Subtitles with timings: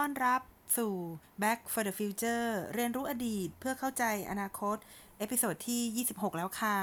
[0.00, 0.42] ยินดีต้อนรับ
[0.76, 0.94] สู่
[1.42, 4.76] Back for the Future เรียนรู้อดีตเพื่อเข้าใจอนาคต
[5.18, 6.76] episode ที่ 26 แล้วค่ะ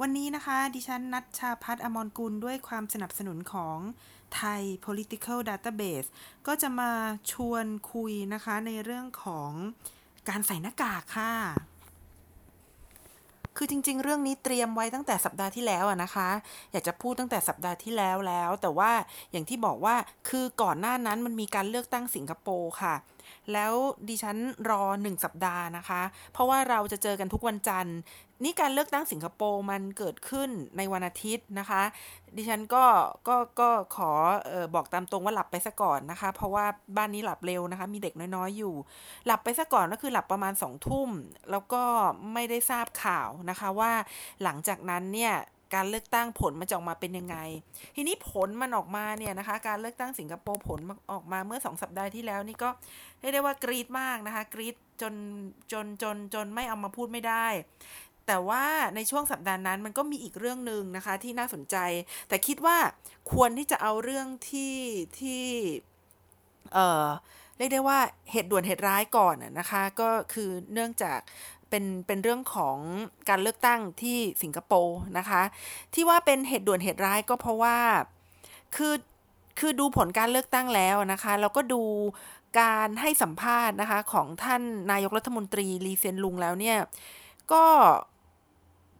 [0.00, 3.78] วันนี้นะคะ ดิฉันณัชชาภัทร อมรกุลด้วยความสนับสนุนของ
[4.36, 6.08] ไทย political database
[6.46, 6.92] ก็จะมา
[7.32, 9.50] ชวนคุยนะคะในเรื่องของ
[10.28, 11.32] การใส่หน้ากากค่ะ
[13.56, 16.28] คือจริง ๆ เรื่องนี้เตรียมไว้ตั้งแต่สัปดาห์ที่แล้วอะนะคะ
[16.72, 18.90] อยากจะพูดตั้งแต่สัปดาห์ที่แล้วแล้ว แต่ว่า
[19.32, 19.94] อย่างที่บอกว่า
[20.28, 22.94] คือก่อนหน้านั้นมันมีการเลือกตั้งสิงคโปร์ค่ะ
[23.52, 23.72] แล้ว
[24.08, 24.36] ดิฉัน
[24.70, 26.02] รอหนึ่งสัปดาห์นะคะ
[26.32, 27.96] เพราะว่าเราจะเจอกันทุกวันจันทร์
[28.42, 31.82] นี่การเลือกตั้งสิงคโปร์มันเกิดขึ้นในวันอาทิตย์นะคะ
[32.36, 32.84] ดิฉันก็
[33.28, 34.10] ก็ก็ขอ
[34.52, 38.74] ออบอกตามตรงว่าหลับไปซะก่อนนะคะ เพราะว่าบ้านนี้หลับเร็วนะคะ มีเด็กน้อยๆอยู่
[39.26, 41.10] หลับไปซะก่อนก็คือหลับประมาณสองทุ่ม
[41.50, 41.82] แล้วก็
[42.32, 43.92] ไม่ได้ทราบข่าวนะคะว่า
[44.42, 45.34] หลังจากนั้นเนี่ย
[45.74, 47.36] การเลือกตั้งผลมันจะออกมาเป็นยังไง
[47.96, 50.78] ทีนี้ผลมันออกมาเนี่ยนะคะ การเลือกตั้งสิงคโปร์ผล
[51.12, 52.70] ออกมาเมื่อสองสัปดาห์ที่แล้วนี่ก็
[53.20, 55.14] เรียกได้ว่ากรีดมากนะคะ กรีดจน
[55.72, 57.46] จนจนจนไม่เอามาพูดไม่ได้
[58.26, 58.64] แต่ว่า
[58.96, 61.76] ในช่วงสัปดาห์นั้นมันก็มีอีกเรื่องหนึ่งนะคะที่น่าสนใจ
[62.28, 62.76] แต่คิดว่า
[63.32, 64.76] ควรที่จะเอาเรื่องที่
[65.20, 65.44] ที่
[66.72, 67.06] เอ่อ
[67.56, 67.98] เรียกได้ว่า
[68.32, 71.18] เหตุด่วนเหตุร้ายก่อนนะคะ ก็คือเนื่องจาก
[71.68, 72.76] เป็นเป็นเรื่องของ
[73.28, 75.42] การเลือกตั้งที่สิงคโปร์นะคะ
[75.94, 77.78] ที่ว่าเป็นเหตุด่วนเหตุร้ายก็เพราะว่า
[78.76, 78.94] คือ
[79.58, 81.82] คือดูผลการเลือกตั้งแล้วนะคะแล้วก็ดู
[82.60, 86.78] การให้สัมภาษณ์นะคะของท่านนายกรัฐมนตรีลีเซียนลุงแล้วเนี่ย
[87.52, 87.64] ก็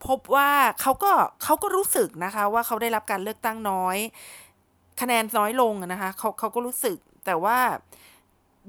[0.07, 0.49] พบว่า
[0.81, 1.11] เขาก็
[1.43, 3.97] เขาก็รู้สึกนะคะว่าเขาได้รับการเลือกตั้งน้อย
[5.01, 7.59] คะแนนน้อยลงนะคะเขาเขาก็รู้สึกแต่ว่า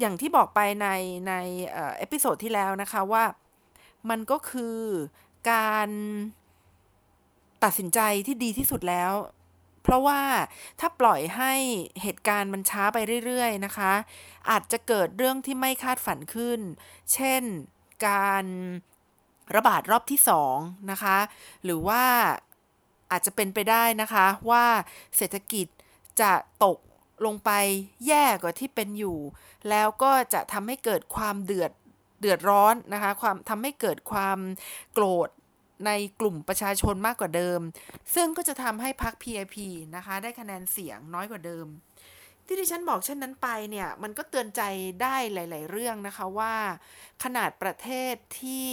[0.00, 0.88] อย่างที่บอกไปใน
[1.28, 1.32] ใน
[1.98, 3.24] episode ที่แล้วนะคะว่า
[4.10, 4.78] มันก็คือ
[5.50, 5.88] การ
[7.64, 9.12] ตัดสินใจที่ดีที่สุดแล้ว
[9.82, 10.20] เพราะว่า
[10.80, 11.52] ถ้าปล่อยให้
[12.02, 13.92] เหตุการณ์มันช้าไปเรื่อยๆนะคะ
[14.50, 16.60] อาจจะเกิดเรื่องที่ไม่คาดฝันขึ้น
[17.12, 17.42] เช่น
[18.08, 18.44] การ
[19.56, 20.56] ระบาดรอบที่สอง
[20.90, 21.18] นะคะ
[21.64, 22.02] หรือว่า
[23.10, 24.64] อาจจะเป็นไปได้นะคะว่า
[25.16, 25.66] เศรษฐกิจ
[26.20, 26.32] จะ
[26.64, 26.78] ตก
[27.26, 27.50] ลงไป
[28.06, 29.18] แย่กว่าที่เป็นอยู่
[29.70, 31.72] แล้วก็จะทำให้เกิดความเดือด
[32.20, 34.38] เดือดร้อนนะคะ ความทำให้เกิดความ
[34.92, 35.28] โกรธ
[35.86, 35.90] ใน
[36.20, 37.60] กลุ่มประชาชนมากกว่าเดิม
[38.14, 39.56] ซึ่งก็จะทำให้พรรค PIP
[39.96, 41.66] นะคะ ได้คะแนนเสียงน้อยกว่าเดิม
[42.46, 44.62] ที่ดิฉันบอกเช่นนั้นไปเนี่ย มันก็เตือนใจ
[45.02, 46.54] ได้หลาย ๆ เรื่องนะคะว่า
[47.24, 48.68] ขนาดประเทศที่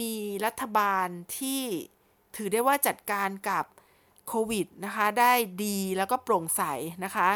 [0.00, 0.14] มี
[0.46, 1.62] รัฐบาลที่
[2.36, 3.64] ถือได้ว่าจัดการกับ
[4.28, 5.32] โควิดนะคะ ได้
[5.64, 6.62] ดีแล้วก็โปร่งใส
[7.04, 7.28] นะคะ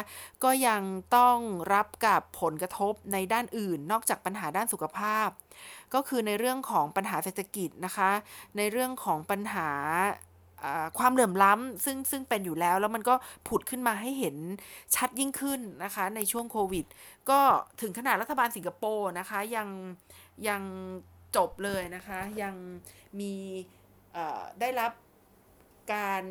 [0.43, 0.81] ก็ยัง
[1.15, 1.37] ต้อง
[1.73, 5.29] รับกับผลกระทบในด้านอื่น นอกจากปัญหาด้านสุขภาพ
[5.93, 8.09] ก็คือในเรื่องของปัญหาเศรษฐกิจนะคะ
[8.57, 9.69] ในเรื่องของปัญหา
[10.97, 13.15] ความเหลื่อมล้ำซึ่งซึ่งเป็นอยู่แล้ว แล้วมันก็
[13.47, 14.35] ผุดขึ้นมาให้เห็น
[14.95, 16.85] ชัดยิ่งขึ้นนะคะ ในช่วงโควิด
[17.29, 17.39] ก็
[17.81, 19.67] ถึงขนาดรัฐบาลสิงคโปร์นะคะ ยัง
[20.47, 20.61] ยัง
[21.37, 22.55] จบเลยนะคะ ยัง
[23.19, 23.33] มี
[24.59, 24.91] ได้รับ
[25.93, 26.23] การ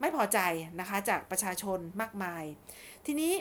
[0.00, 0.38] ไม่พอใจ
[0.80, 2.44] นะคะจากประชาชนมากมาย
[3.06, 3.32] ทีนี้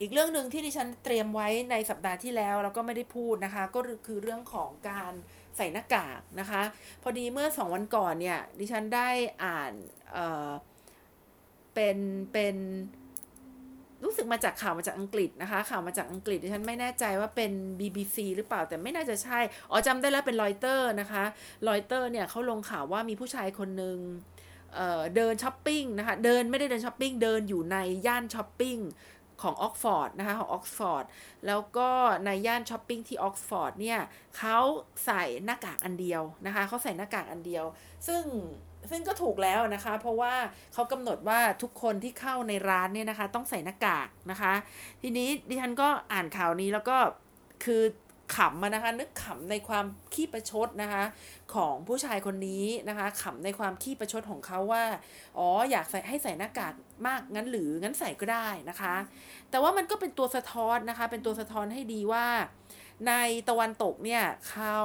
[0.00, 5.12] อีกเรื่องหนึ่งที่ดิฉันเตรียมไว้ในสัปดาห์ที่แล้วแล้วก็ไม่ได้พูดนะคะ ก็คือเรื่องของการ
[5.56, 6.62] ใส่หน้ากากนะคะ
[7.02, 9.08] พอดีเมื่อสองวันก่อนเนี่ยดิฉันได้
[9.44, 9.72] อ่าน
[10.12, 11.98] เเป็น
[12.32, 12.56] เป็น
[14.04, 19.38] รู้สึกมาจากข่าวมาจากอังกฤษนะคะ ข่าวมาจากอังกฤษดิฉันไม่แน่ใจว่าเป็น BBC หรือเปล่าแต่ไม่น่าจะใช่
[19.70, 21.24] อ๋อจำได้แล้วเป็นรอยเตอร์นะคะ
[21.68, 23.98] รอยเตอร์เนี่ยเขาลงข่าวว่ามีผู้ชายคนหนึ่ง
[25.16, 27.76] เดินช้อปปิ้งนะคะ เดินไม่ได้เดินช้อปปิ้ง เดินอยู่ใน
[28.06, 28.78] ย่านช้อปปิ้ง
[29.42, 31.04] ของออกซ์ฟอร์ดนะคะของออกซ์ฟอร์ด
[31.46, 31.88] แล้วก็
[32.24, 33.98] ในย่านช้อปปิ้งที่ออกซ์ฟอร์ดเนี่ย
[34.38, 34.58] เขา
[35.04, 37.64] ใส่หน้ากากอันเดียวนะคะเขาใส่หน้ากากอันเดียว
[38.06, 38.22] ซึ่ง
[38.90, 40.34] ซึ่งก็ถูกแล้วนะคะ เพราะว่า
[40.72, 44.52] เขากำหนดว่าทุกคนที่เข้าในร้านเนี่ยนะคะ ต้องใส่หน้ากากนะคะ
[45.02, 46.96] ทีนี้ดิฉันก็อ่านข่าวนี้แล้วก็
[47.64, 47.82] คือ
[48.36, 49.84] ขำมานะคะ นึกขำในความ
[50.14, 51.04] ขี้ประชดนะคะ
[51.54, 54.84] ของผู้ชายคนนี้นะคะขำในความขี้ประชดของเขาว่า
[55.38, 56.74] อ๋ออยากใส่ให้ใส่หน้ากาก
[57.06, 58.94] มากงั้นหรืองั้นใส่ก็ได้นะคะ
[59.50, 62.26] แต่ว่ามันก็เป็นตัวสะท้อนนะคะ เป็นตัวสะท้อนให้ดีว่า
[63.08, 63.12] ใน
[63.48, 64.76] ตะวันตกเนี่ยเขา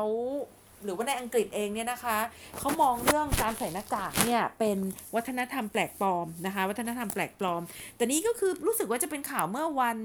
[0.84, 2.18] หรือว่าในอังกฤษเองเนี่ยนะคะ
[2.60, 4.78] เขามองเรื่องการใส่หน้ากากเนี่ยเป็น
[5.16, 7.62] วัฒนธรรมแปลกปลอมนะคะ วัฒนธรรมแปลกปลอม
[7.96, 10.00] แต่นี้ก็คือรู้สึกว่าจะเป็นข่าวเมื่อวัน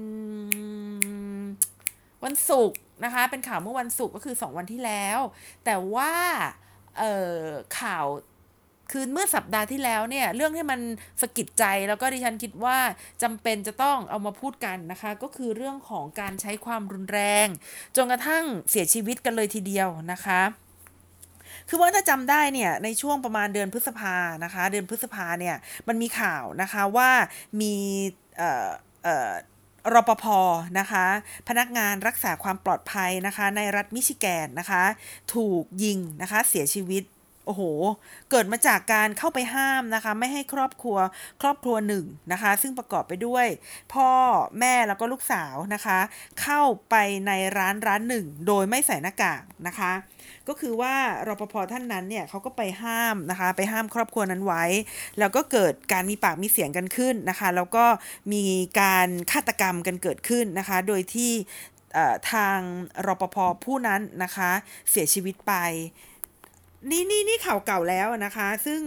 [2.23, 5.19] วันศุกร์นะคะ เป็นข่าวเมื่อวันศุกร์ก็คือ 2 วันที่แล้ว
[5.65, 6.11] แต่ว่า
[6.99, 7.03] เอ
[7.35, 7.37] อ
[7.79, 8.05] ข่าว
[8.91, 10.79] คือเมื่อสัปดาห์ที่แล้วเนี่ยเรื่องที่มัน
[11.21, 12.77] สะกิดใจแล้วก็ดิฉันคิดว่า
[13.23, 17.47] จำเป็นจะต้องเอามาพูดกันนะคะ ก็คือเรื่องของการใช้ความรุนแรง
[17.95, 20.41] จนกระทั่งเสียชีวิตกันเลยทีเดียวนะคะ
[21.69, 25.55] คือว่าถ้าจำได้เนี่ยในช่วงประมาณเดือนพฤษภานะคะ เดือนพฤษภาเนี่ย
[25.87, 27.09] มันมีข่าวนะคะว่า
[27.61, 27.75] มี
[28.37, 28.69] เอ่อ
[29.03, 29.31] เอ่อ
[29.93, 30.25] รปภ
[30.79, 31.05] นะคะ
[31.47, 34.83] พนักงานรักษาความปลอดภัยนะคะ ในรัฐมิชิแกนนะคะ
[35.35, 37.03] ถูกยิงนะคะ เสียชีวิต
[37.45, 37.63] โอ้โห
[38.31, 40.97] เกิดมาจากการเข้าไปห้ามนะคะ ไม่ให้ครอบครัว
[41.41, 43.47] ครอบครัวหนึ่งนะคะ ซึ่งประกอบไปด้วย
[43.93, 44.09] พ่อ
[44.59, 45.99] แม่แล้วก็ลูกสาวนะคะ
[46.41, 46.95] เข้าไป
[47.27, 49.91] ในร้านร้านหนึ่ง โดยไม่ใส่หน้ากากนะคะ
[50.47, 50.95] ก็คือว่า
[51.27, 54.63] รปภท่านนั้นเนี่ยเขาก็ไปห้ามนะคะ ไปห้ามครอบครัวนั้นไว้
[55.19, 57.85] แล้วก็เกิดการมีปากมีเสียงกันขึ้นนะคะ แล้วก็
[58.33, 58.43] มี
[58.81, 61.31] การฆาตกรรมกันเกิดขึ้นนะคะ โดยที่
[62.31, 62.59] ทาง
[63.07, 64.51] รปภผู้นั้นนะคะ
[64.91, 65.53] เสียชีวิตไป
[66.91, 68.81] นี่นี่นี่ข่าวเก่าแล้วนะคะ ซึ่ง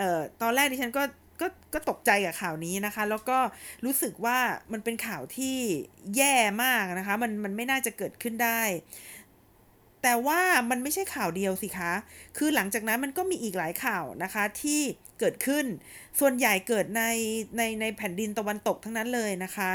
[0.00, 1.02] ออตอนแรกดิฉันก็
[1.40, 3.38] ก็ก็ตกใจกับข่าวนี้นะคะ แล้วก็
[3.84, 4.38] รู้สึกว่า
[4.72, 5.56] มันเป็นข่าวที่
[6.16, 6.34] แย่
[6.64, 8.62] มากนะคะ มันมันไม่น่าจะเกิดขึ้นได้
[10.02, 10.40] แต่ว่า
[10.70, 11.92] มันไม่ใช่ข่าวเดียวสิคะ
[12.36, 14.80] คือหลังจากนั้นมันก็มีอีกหลายข่าวนะคะที่
[15.20, 15.64] เกิดขึ้น
[16.20, 17.04] ส่วนใหญ่เกิดใน
[17.56, 19.70] ในในแผ่นดินตะวันตกทั้งนั้นเลยนะคะ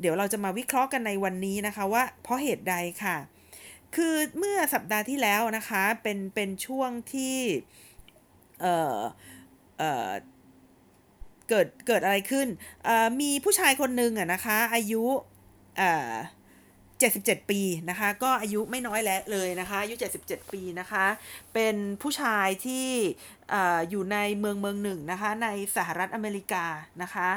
[0.00, 3.16] เดี๋ยวเราจะมาวิเคราะห์กันในวันนี้นะคะว่าเพราะเหตุใดค่ะ
[3.96, 7.38] คือเมื่อสัปดาห์ที่แล้วนะคะเป็นเป็นช่วงที่
[8.60, 8.98] เอ่อ
[9.78, 10.10] เอ่อ
[11.48, 12.48] เกิดเกิดอะไรขึ้น
[13.20, 15.04] มีผู้ชายคนหนึ่งอะนะคะอายุ
[15.78, 16.14] เอ่า
[17.00, 17.60] 77 ปี
[17.90, 19.94] นะคะก็อายุไม่น้อยแล้วเลยนะคะอายุ
[20.24, 21.06] 77 ปีนะคะ
[21.54, 22.88] เป็นผู้ชายที่
[23.90, 26.64] อยู่ในเมืองเมืองหนึ่งนะคะในสหรัฐอเมริกา
[27.02, 27.28] นะคะ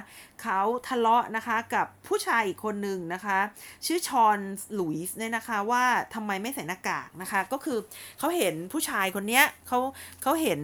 [0.41, 3.37] เขาทะเลาะนะคะกับผู้ชายอีกคนหนึ่งนะคะ
[3.85, 4.37] ชื่อชอน
[4.73, 5.83] หลุยส์เนี่ยนะคะว่า
[6.13, 7.77] ทำไมไม่ใส่หน้ากากนะคะก็คือ
[8.19, 9.79] เขาเห็นผู้ชายคนเนี้ยเขา
[10.21, 10.61] เขาเห็น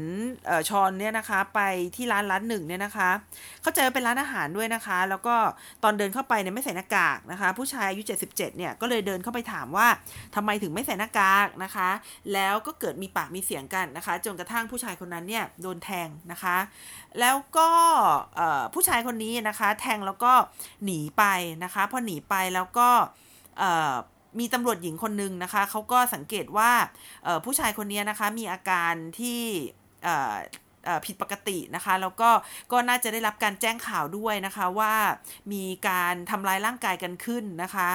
[0.69, 1.59] ชอนเนี่ยนะคะไป
[1.95, 3.09] ที่ร้านร้านหนึ่งเนี่ยนะคะ
[3.61, 5.35] เขาเจอเป็นร้านอาหารด้วยนะคะ แล้วก็
[5.83, 8.01] ตอนเดินเข้าไปเนี่ยไม่ใส่หน้ากากนะคะผู้ชายอายุ
[8.31, 9.87] 77เนี่ยก็เลยเดินเข้าไปถามว่า
[10.35, 11.89] ทำไมถึงไม่ใส่หน้ากากนะคะ
[12.33, 16.57] แล้วก็เกิดมีปากมีเสียงกันนะคะ จนกระทั่งผู้ชายคนนั้นเนี่ยโดนแทงนะคะ
[17.19, 17.69] แล้วก็
[18.73, 20.33] ผู้ชายคนนี้นะคะแทงแล้วก็
[20.83, 21.23] หนีไป
[21.63, 22.89] นะคะพอหนีไปแล้วก็
[24.39, 26.71] มีตำรวจหญิงคนหนึ่งนะคะเขาก็สังเกตว่า
[27.45, 29.41] ผู้ชายคนนี้นะคะมีอาการที่
[31.05, 32.29] ผิดปกตินะคะ แล้วก็
[32.71, 34.93] ก็น่าจะได้รับการแจ้งข่าวด้วยนะคะว่า
[35.53, 37.89] มีการทำลายร่างกายกันขึ้นนะคะ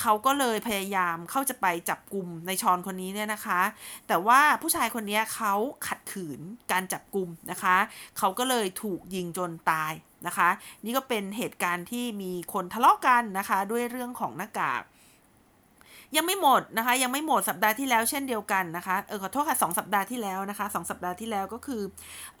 [0.00, 3.60] เขาก็เลยพยายามเข้าจะไปจับกลุ่มในชอนคนนี้เนี่ยนะคะ
[4.08, 5.54] แต่ว่าผู้ชายคนนี้เขา
[5.86, 6.40] ขัดขืน
[6.72, 7.76] การจับกลุ่มนะคะ
[8.18, 9.92] เขาก็เลยถูกยิงจนตาย
[10.26, 10.48] นะคะ
[10.84, 14.82] นี่ก็เป็นเหตุการณ์ที่มีคนทะเลาะกันนะคะ ด้วยเรื่องของหน้ากาก
[16.16, 21.82] ยังไม่หมดนะคะ ยังไม่หมดสัปดาห์ที่แล้วเช่นเดียวกันนะคะเออขอโทษค่ะสองสัปดาห์ที่แล้วนะคะสองสัปดาห์ที่แล้วก็คือ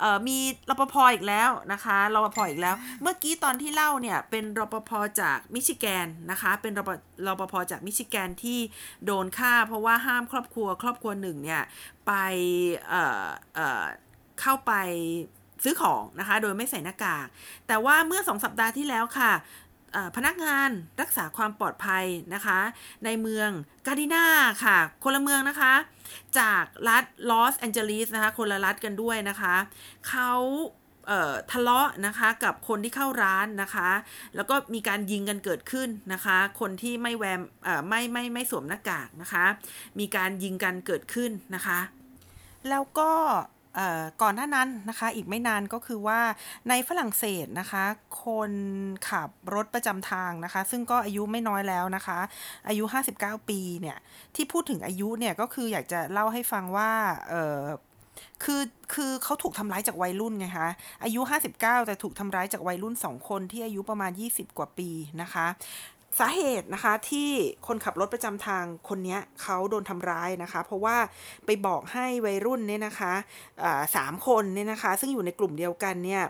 [0.00, 0.38] เออมี
[0.70, 4.90] รปภอีกแล้วนะคะรปภอีกแล้ว เมื่อกี้ตอนที่เล่าเนี่ยเป็นรปภ
[5.20, 6.90] จากมิชิแกนนะคะ เป็นรป
[7.26, 8.58] รปภจากมิชิแกนที่
[9.06, 11.62] โดนฆ่า เพราะว่าห้ามครอบครัวครอบครัวหนึ่งเนี่ย
[12.06, 12.12] ไป
[12.88, 13.24] เออ
[13.54, 13.84] เออ
[14.40, 14.72] เข้าไป
[15.64, 17.26] ซื้อของนะคะ โดยไม่ใส่หน้ากาก
[17.66, 19.32] แต่ว่าเมื่อสองสัปดาห์ที่แล้วค่ะ
[20.16, 20.70] พนักงาน
[21.00, 22.04] รักษาความปลอดภัย
[22.34, 22.60] นะคะ
[23.04, 23.48] ในเมือง
[23.86, 24.26] กาดินา
[24.64, 25.74] ค่ะ คนละเมืองนะคะ
[26.38, 29.54] จากรัฐลอสแอนเจลิสนะคะ คนละรัฐกันด้วยนะคะ
[30.08, 30.30] เขา
[31.52, 33.90] ทะเลาะนะคะกับคนที่เข้าร้านนะคะ
[34.36, 37.40] แล้วก็มีการยิงกันเกิดขึ้นนะคะ คนที่ไม่แวม
[37.88, 39.44] ไม่ไม่ไม่สวมหน้ากากนะคะ
[39.98, 41.78] มีการยิงกันเกิดขึ้นนะคะ
[42.70, 43.12] แล้วก็
[44.22, 46.20] ก่อนหน้านั้นนะคะอีกไม่นานก็คือว่า
[46.68, 47.84] ในฝรั่งเศสนะคะ
[48.24, 48.52] คน
[49.08, 52.18] ขับรถประจำทางนะคะ ซึ่งก็อายุไม่น้อยแล้วนะคะ
[52.68, 52.84] อายุ
[53.16, 53.98] 59 ปีเนี่ย
[54.34, 56.90] ที่พูดถึงอายุเนี่ยก็คืออยากจะเล่าให้ฟังว่า
[58.44, 58.62] คือ
[58.94, 60.68] คือเขาถูกทำร้ายจากวัยรุ่นไงคะ
[61.04, 61.20] อายุ
[61.54, 64.90] 59 แต่ถูกทำร้ายจากวัยรุ่น 2 คนที่อายุประมาณ 20 กว่าปี
[65.22, 65.46] นะคะ
[66.18, 67.30] สาเหตุนะคะที่
[67.66, 70.96] คนขับรถประจำทางคนนี้เขาโดนทำร้ายนะคะ เพราะว่า
[71.46, 73.12] ไปบอกให้วัยรุ่นเนี่ยนะคะ
[73.96, 76.22] สามคนเนี่ยนะคะ ซึ่งอยู่ในกลุ่มเดียวกันเนี่ย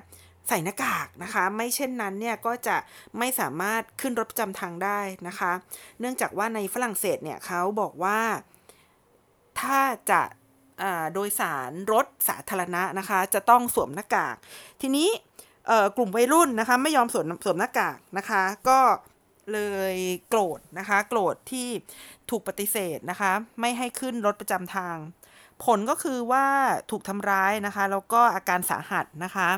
[0.48, 2.76] ใส่หน้ากากนะคะ ไม่เช่นนั้นเนี่ยก็จะ
[3.18, 5.52] ไม่สามารถขึ้นรถประจำทางได้นะคะ
[6.00, 8.18] เนื่องจากว่าในฝรั่งเศสเนี่ยเขาบอกว่า
[9.60, 10.22] ถ้าจะ
[11.14, 14.36] โดยสารรถสาธารณะนะคะ จะต้องสวมหน้ากาก
[14.80, 15.08] ทีนี้
[15.96, 18.78] กลุ่มวัยรุ่นนะคะ ไม่ยอมสวมสวมหน้ากากนะคะ ก็
[19.52, 19.60] เล
[19.92, 19.94] ย
[20.28, 21.68] โกรธนะคะ โกรธที่
[22.30, 24.96] ถูกปฏิเสธนะคะ ไม่ให้ขึ้นรถประจำทาง
[25.64, 26.46] ผลก็คือว่า
[26.90, 29.48] ถูกทำร้ายนะคะ แล้วก็อาการสาหัสนะคะ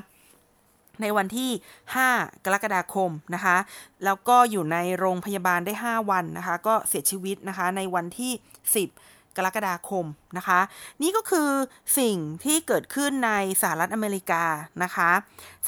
[1.03, 1.51] ในวันที่
[1.99, 3.57] 5 กรกฎาคมนะคะ
[4.05, 8.33] แล้วก็อยู่ในโรงพยาบาลได้ 5 วันนะคะ ก็เสียชีวิตนะคะ ในวันที่
[8.81, 10.61] 10 กรกฎาคมนะคะ
[11.03, 11.51] นี่ก็คือ
[11.99, 14.45] สิ่งที่เกิดขึ้นในสหรัฐอเมริกา
[14.83, 15.11] นะคะ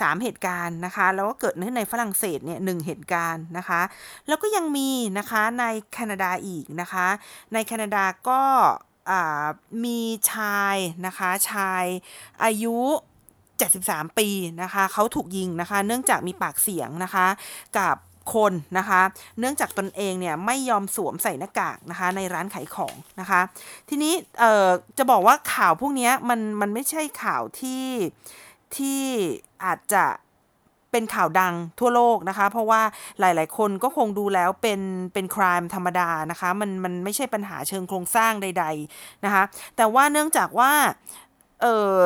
[0.01, 3.81] สามเหตุการณ์นะคะ แล้วก็เกิดขึ้นในฝรั่งเศสเนี่ยหนึ่งเหตุการณ์นะคะ
[4.29, 7.07] แล้วก็ยังมีนะคะในแคนาดาอีกนะคะ
[7.53, 8.43] ในแคนาดาก็
[9.85, 10.01] มี
[10.33, 11.85] ชายนะคะชาย
[12.45, 12.79] อายุ
[13.49, 14.29] 73 ปี
[14.63, 17.27] นะคะเขาถูกยิงนะคะ เนื่องจากมีปากเสียงนะคะ
[17.79, 17.97] กับ
[18.35, 19.01] คนนะคะ
[19.39, 23.41] เนื่องจากตนเองเนี่ยไม่ยอมสวมใส่หน้ากากนะคะในร้านขายของนะคะ
[23.89, 24.69] ทีนี้เอ่อ
[24.99, 27.85] จะบอกว่าข่าวพวกนี้มันมันไม่ใช่ข่าวที่
[28.77, 29.01] ที่
[29.65, 30.05] อาจจะ
[30.93, 32.83] เป็นข่าวดังทั่วโลกนะคะ เพราะว่า
[33.21, 34.81] หลายๆ คนก็คงดูแล้วเป็น
[35.15, 39.43] เป็นครามธรรมดานะคะมันมันไม่ใช่ปัญหาเชิงโครงสร้างใด ๆนะคะ
[39.77, 40.73] แต่ว่าเนื่องจากว่า
[41.63, 41.97] เออ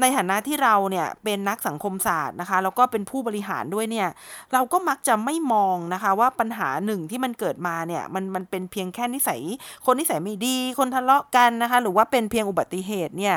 [0.00, 4.08] ในฐานะที่เราเนี่ยเป็นนักสังคมศาสตร์นะคะแล้วก็เป็นผู้บริหารด้วยเนี่ย
[4.52, 9.40] เราก็มักจะไม่มองนะคะว่าปัญหาหนึ่งที่มันเกิดมาเนี่ยมันมันเป็นเพียงแค่นิสัย
[9.84, 13.34] คนนิสัยไม่ดี คนทะเลาะกันนะคะหรือว่าเป็นเพียงอุบัติเหตุเนี่ย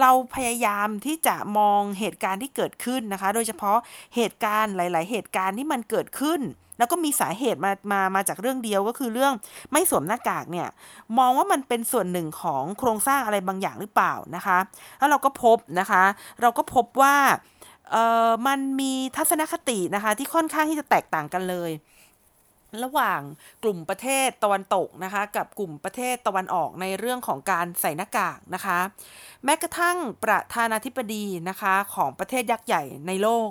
[0.00, 3.78] เราพยายามที่จะมองเหตุการณ์ที่เกิดขึ้นนะคะ โดยเฉพาะ
[4.16, 6.40] เหตุการณ์หลาย ๆ เหตุการณ์ที่มันเกิดขึ้น
[6.78, 9.32] แล้วก็มีสาเหตุมามามาจากเรื่องเดียวก็คือเรื่อง
[9.72, 10.68] ไม่สวมหน้ากากเนี่ย
[11.18, 14.58] มองว่ามันเป็นส่วนหนึ่งของโครงสร้างอะไรบางอย่างหรือเปล่านะคะ
[14.98, 16.02] แล้วเราก็พบนะคะ
[16.40, 17.16] เราก็พบว่า
[17.90, 17.96] เอ
[18.28, 21.72] อมันมีทัศนคตินะคะ ที่ค่อนข้างที่จะแตกต่างกันเลย
[22.84, 23.20] ระหว่าง
[23.62, 28.78] กลุ่มประเทศตะวันตกนะคะ กับกลุ่มประเทศตะวันออกในเรื่องของการใส่หน้ากากนะคะ
[29.44, 33.48] แม้กระทั่งประธานาธิบดีนะคะของประเทศยักษ์ใหญ่ในโลก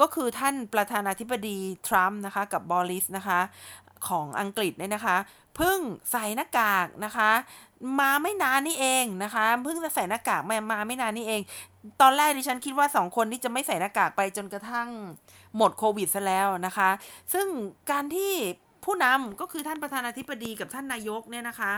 [0.00, 3.40] ก็คือท่านประธานาธิบดีทรัมป์นะคะกับบอริสนะคะ
[4.08, 5.16] ของอังกฤษเนี่ยนะคะ
[5.56, 5.78] เพิ่ง
[6.12, 7.30] ใส่หน้ากากนะคะ
[8.00, 11.40] มาไม่นานนี่เองนะคะเพิ่งจะใส่หน้ากากมามาไม่นานนี่เอง
[12.00, 14.88] ตอนแรกดิฉันคิดว่าสองคนที่จะไม่ใส่หน้ากากไปจนกระทั่ง
[15.56, 16.90] หมดโควิดซะแล้วนะคะ
[17.32, 17.46] ซึ่ง
[17.90, 18.32] การที่
[18.86, 21.72] ผู้นำก็คือท่านประธานาธิบดีกับท่านนายกเนี่ยนะคะ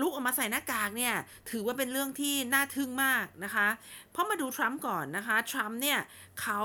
[0.00, 1.14] ลุกออกมาใส่หน้ากากเนี่ย
[1.50, 3.68] ถือว่าเป็นเรื่องที่น่าทึ่งมากนะคะ
[4.12, 5.98] เพราะมาดูทรัมป์ก่อนนะคะทรัมป์เนี่ย
[6.40, 6.60] เขา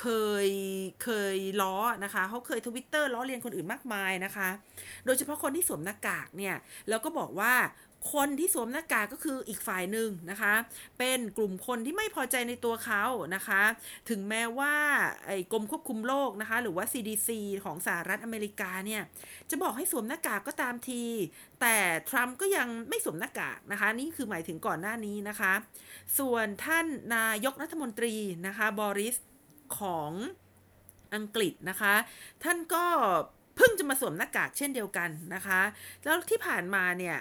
[0.00, 0.06] เค
[0.46, 0.48] ย
[1.04, 4.48] เคยล้อนะคะเขาเคยทวิตเตอร์ล้อเลียนคนอื่นมากมายนะคะ
[5.06, 6.54] โดยเฉพาะคนที่สวมหน้ากากเนี่ย
[6.88, 7.52] แล้วก็บอกว่า
[8.12, 10.54] คนที่สวมหน้ากากก็คืออีกฝ่ายหนึ่งนะคะ
[10.98, 13.62] เป็นกลุ่มคนที่ไม่พอใจในตัวเขานะคะ
[14.10, 14.74] ถึงแม้ว่า
[15.26, 17.28] ไอ้กรมควบคุมโรคนะคะ หรือว่า CDC
[17.64, 19.02] ของสหรัฐอเมริกาเนี่ย
[19.50, 21.02] จะบอกให้สวมหน้ากากก็ตามที
[21.60, 21.76] แต่
[22.08, 25.52] ทรัมป์ก็ยังไม่สวมหน้ากากนะคะ นี่คือหมายถึงก่อนหน้านี้นะคะ
[26.18, 26.86] ส่วนท่าน
[27.16, 28.14] นายกรัฐมนตรี
[28.46, 29.16] นะคะบอริส
[29.78, 30.12] ของ
[31.14, 31.94] อังกฤษนะคะ
[32.44, 32.84] ท่านก็
[33.56, 35.60] เพิ่งจะมาสวมหน้ากากเช่นเดียวกันนะคะ
[36.04, 37.18] แล้วที่ผ่านมาเนี่ย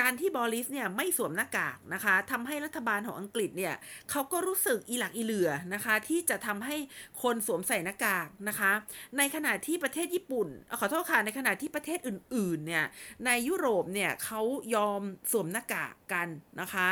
[0.00, 3.74] การที่บอริสเนี่ยไม่สวมหน้ากากนะคะทำให้รัฐบาลของอังกฤษเนี่ย
[4.10, 6.76] เขาก็รู้สึกอีหลักอีเหลือนะคะ ที่จะทำให้
[7.22, 8.72] คนสวมใส่หน้ากากนะคะ
[9.18, 10.48] ในขณะที่ประเทศญี่ปุ่น
[10.80, 12.84] ขอโทษค่ะในขณะที่ประเทศอื่นๆเนี่ย
[13.26, 14.40] ในยุโรปเนี่ยเขา
[14.74, 16.28] ยอมสวมหน้ากากกัน
[16.60, 16.88] นะคะ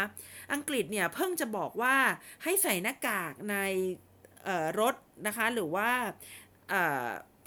[0.53, 1.97] อังกฤษเนี่ยเพิ่งจะบอกว่า
[2.43, 3.57] ให้ใส่หน้ากากใน
[4.81, 4.95] รถ
[5.27, 5.91] นะคะหรือว่า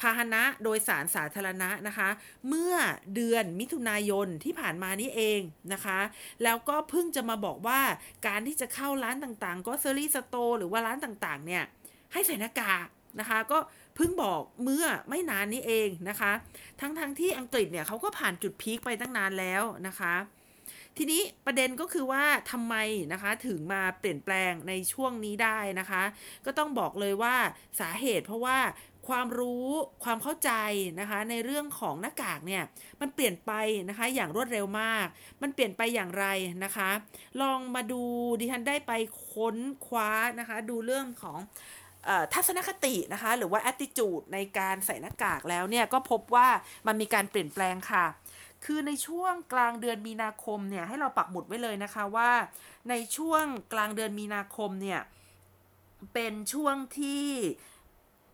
[0.01, 2.10] พาหนะโดยสารสาธารณะนะคะ
[2.48, 2.74] เมื่อ
[3.16, 5.39] เดือนมิถุนายนที่ผ่านมานี้เอง
[5.74, 6.00] นะคะ
[6.44, 7.80] แล้วก็เพิ่งจะมาบอกว่า
[8.27, 11.63] การที่จะเข้าร้านต่างๆ ก็เซอรี่สโตหรือว่าร้านต่างๆ เนี่ย
[12.13, 12.88] ให้ใส่หน้ากาก
[13.20, 13.60] นะคะก็
[13.96, 16.32] เพิ่งบอกเมื่อไม่นานนี้เองนะคะ
[16.82, 20.13] ทั้งๆทที่อังกฤษเนี่ยเขาก็ผ่านจุดพีคไปตั้งนานแล้วนะคะ
[20.98, 22.75] ทีนี้ประเด็นก็คือว่าทำไม
[23.13, 26.04] นะคะถึงมาเปลี่ยนแปลงในช่วงนี้ได้นะคะ
[26.46, 27.36] ก็ต้องบอกเลยว่า
[27.80, 28.58] สาเหตุเพราะว่า
[29.09, 29.67] ความรู้
[30.03, 30.51] ความเข้าใจ
[30.99, 32.63] นะคะในเรื่องของหน้ากากเนี่ย
[33.01, 33.51] มันเปลี่ยนไป
[33.89, 35.05] นะคะอย่างรวดเร็วมาก
[35.41, 36.25] มันเปลี่ยนไปอย่างไร
[36.63, 36.89] นะคะ
[37.41, 38.01] ลองมาดู
[38.39, 38.91] ดิฉันได้ไป
[39.31, 41.39] ค้นคว้านะคะดูเรื่องของ
[42.33, 46.47] ทัศนคตินะคะหรือว่า attitude ในการใส่หน้ากากแล้วเนี่ยก็พบว่า
[46.87, 48.05] มันมีการเปลี่ยนแปลงค่ะ
[48.65, 52.31] คือในช่วงกลางเดือนมีนาคมเนี่ยให้เราปักหมุดไว้เลยนะคะว่า
[52.89, 55.01] ในช่วงกลางเดือนมีนาคมเนี่ย
[56.13, 57.25] เป็นช่วงที่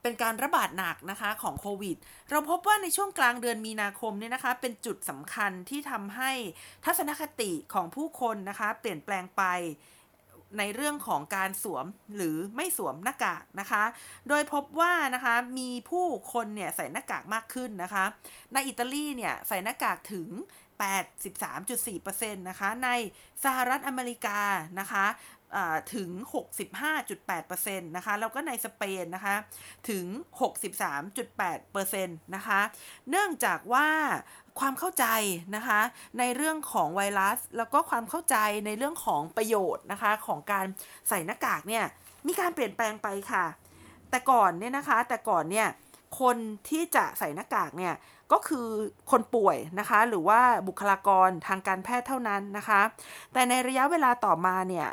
[0.04, 1.98] เป็นการระบาดหนักนะคะของโควิด
[2.30, 6.32] เราพบว่าในช่วงกลางเดือนมีนาคมเนี่ยนะคะ เป็นจุดสำคัญที่ทำให้
[6.86, 9.44] ทัศนคติของผู้คนนะคะ เปลี่ยนแปลงไป
[10.60, 13.84] ในเรื่องของการสวมหรือไม่สวมหน้ากากนะคะ
[14.30, 18.06] โดยพบว่านะคะมีผู้คนเนี่ยใส่หน้ากากมากขึ้นนะคะ
[18.54, 20.28] ในอิตาลีเนี่ยใส่หน้ากากถึง
[20.82, 22.90] 83.4%นะคะ ใน
[23.44, 24.40] สหรัฐอเมริกา
[24.80, 25.06] นะคะ
[25.94, 26.10] ถึง
[26.84, 29.36] 65.8%นะคะแล้วก็ในสเปนนะคะ
[29.90, 30.06] ถึง
[30.42, 32.60] 63.8%นะคะ
[33.10, 33.88] เนื่องจากว่า
[34.60, 35.06] ความเข้าใจ
[35.56, 35.80] นะคะ
[36.20, 40.66] ในเรื่องของไวรัส แล้วก็ความเข้าใจในเรื่องของประโยชน์นะคะของการ
[41.10, 41.86] ใส่หน้ากากเนี่ย
[42.28, 43.46] มีการเปลี่ยนแปลงไปค่ะ
[44.10, 45.68] แต่ก่อนเนี่ยนะคะแต่ก่อนเนี่ย
[46.20, 46.38] คน
[46.70, 47.94] ที่จะใส่หน้ากากเนี่ย
[48.32, 48.68] ก็คือ
[49.12, 52.82] คนป่วยนะคะหรือว่าบุคลากรทางการแพทย์เท่านั้นนะคะ
[53.34, 54.88] แต่ในระยะเวลาต่อมาเนี่ย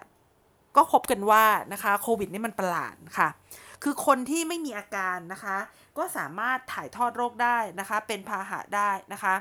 [0.76, 3.28] ก็พบกันว่านะคะโควิดนี่มันประหลาดค่ะ
[3.82, 5.56] คือคนที่ไม่มีอาการนะคะ
[5.98, 9.34] ก็สามารถถ่ายทอดโรคได้นะคะ เป็นพาหะได้นะคะ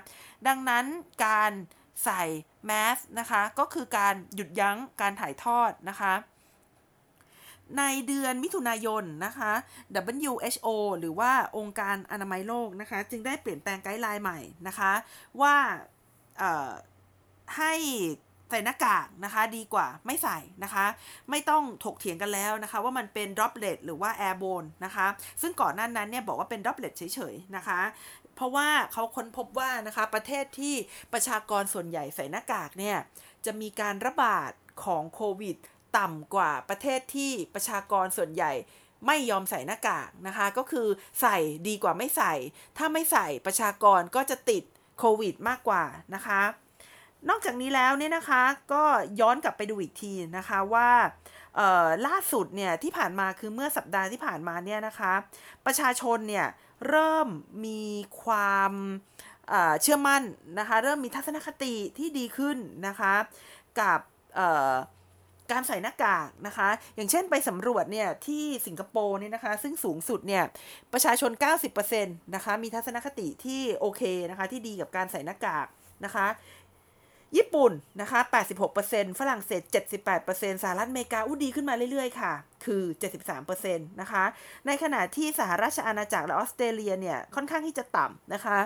[0.48, 0.86] ดังนั้น
[1.26, 1.52] การ
[2.04, 2.24] ใส่
[2.66, 6.14] แมสนะคะ ก็คือการหยุดยั้งการถ่ายทอดนะคะ
[7.78, 9.52] ในเดือนมิถุนายนนะคะ
[10.18, 10.68] WHO
[11.00, 14.92] หรือว่าองค์การอนามัยโลกนะคะ จึงได้เปลี่ยนแปลงไกด์ไลน์ใหม่นะคะ
[15.42, 15.56] ว่า
[17.58, 17.74] ให้
[18.50, 20.86] ใส่หน้ากากนะคะดีกว่าไม่ใส่นะคะ
[21.30, 25.08] ไม่ต้องถกเถียงกันแล้วนะคะ ว่ามันเป็น droplet หรือว่า airborne นะคะ
[25.42, 27.82] ซึ่งก่อนหน้านั้นเนี่ยบอกว่าเป็น droplet เฉยๆนะคะ
[28.36, 30.76] เพราะว่าเขาค้นพบว่านะคะประเทศที่
[31.14, 32.98] ประชากรส่วนใหญ่ใส่หน้ากากเนี่ย
[33.46, 34.52] จะมีการระบาด
[34.84, 35.58] ของโควิด
[35.98, 38.52] ต่ำกว่าประเทศที่ประชากรส่วนใหญ่
[39.08, 40.88] ไม่ยอมใส่หน้ากากนะคะ ก็คือ
[41.22, 41.38] ใส่
[41.68, 42.34] ดีกว่าไม่ใส่
[42.78, 44.64] ถ้าไม่ใส่ประชากรก็จะติด
[45.00, 45.84] โควิด มากกว่า
[46.16, 46.42] นะคะ
[47.30, 48.84] นอกจากนี้แล้วเนี่ยนะคะก็
[49.20, 50.90] ย้อนกลับไปดูอีกทีนะคะว่า
[52.08, 55.14] ล่าสุดเนี่ยที่ผ่านมาคือเมื่อสัปดาห์ที่ผ่านมาเนี่ยนะคะ
[55.66, 56.48] ประชาชนเนี่ย
[56.90, 57.28] เริ่ม
[57.66, 57.84] มี
[58.24, 58.72] ความ
[59.82, 60.24] เชื่อมั่น
[60.60, 62.58] นะคะเริ่มมีทัศนคติที่ดีขึ้น
[62.88, 63.14] นะคะ
[63.80, 64.00] กับ
[65.52, 70.44] การใส่หน้ากากนะคะ อย่างเช่นไปสำรวจเนี่ยที่สิงคโปร์เนี่ยนะคะ ซึ่งสูงสุดเนี่ย
[70.94, 71.32] ประชาชน
[71.84, 75.68] 90%นะคะมีทัศนคติที่โอเคนะคะที่ดีกับการใส่หน้ากาก
[76.06, 76.28] นะคะ
[77.38, 77.72] ญี่ปุ่น
[78.02, 78.20] นะคะ
[78.70, 79.62] 86%ฝรั่งเศส
[80.14, 82.34] 78%สหรัฐอเมริกาอู้ดีขึ้นมาเรื่อยๆ ค่ะ
[82.66, 82.84] คือ
[83.42, 84.24] 73%นะคะ
[84.68, 88.58] ในขณะที่สหราชอาณาจักรและออสเตรเลียเนี่ย ค่อนข้างที่จะต่ำนะคะ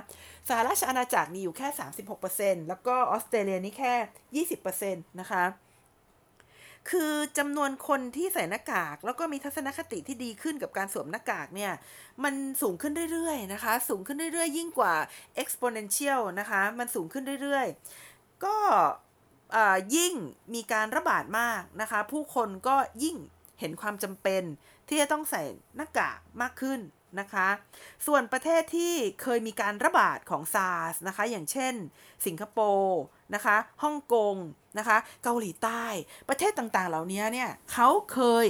[0.49, 1.67] สหราชอาณาจักรมีอยู่แค่
[2.19, 4.45] 36%แล้วก็ออสเตรเลียนี่แค่
[4.77, 5.43] 20%นะคะ
[6.91, 11.73] คือจำนวนคนที่ใส่หน้ากาก แล้วก็มีทัศนคติที่ดีขึ้นกับการสวมหน้ากากเนี่ย
[12.23, 14.93] มันสูงขึ้นเรื่อยๆนะคะ สูงขึ้นเรื่อยๆ ยิ่งกว่า
[15.43, 18.12] exponential นะคะ มันสูงขึ้นเรื่อยๆ
[18.45, 18.57] ก็
[19.95, 20.13] ยิ่ง
[20.53, 23.17] มีการระบาดมากนะคะ ผู้คนก็ยิ่ง
[23.59, 24.43] เห็นความจำเป็น
[24.87, 25.41] ที่จะต้องใส่
[25.75, 26.79] หน้ากากมากขึ้น
[27.19, 27.47] นะคะ
[28.07, 31.73] ส่วนประเทศที่เคยมีการระบาดของซาร์สนะคะ อย่างเช่น
[32.25, 33.01] สิงคโปร์
[33.35, 34.35] นะคะฮ่องกง
[34.77, 35.83] นะคะ เกาหลีใต้
[36.29, 38.45] ประเทศต่างๆ เหล่านี้เนี่ยเขาเคย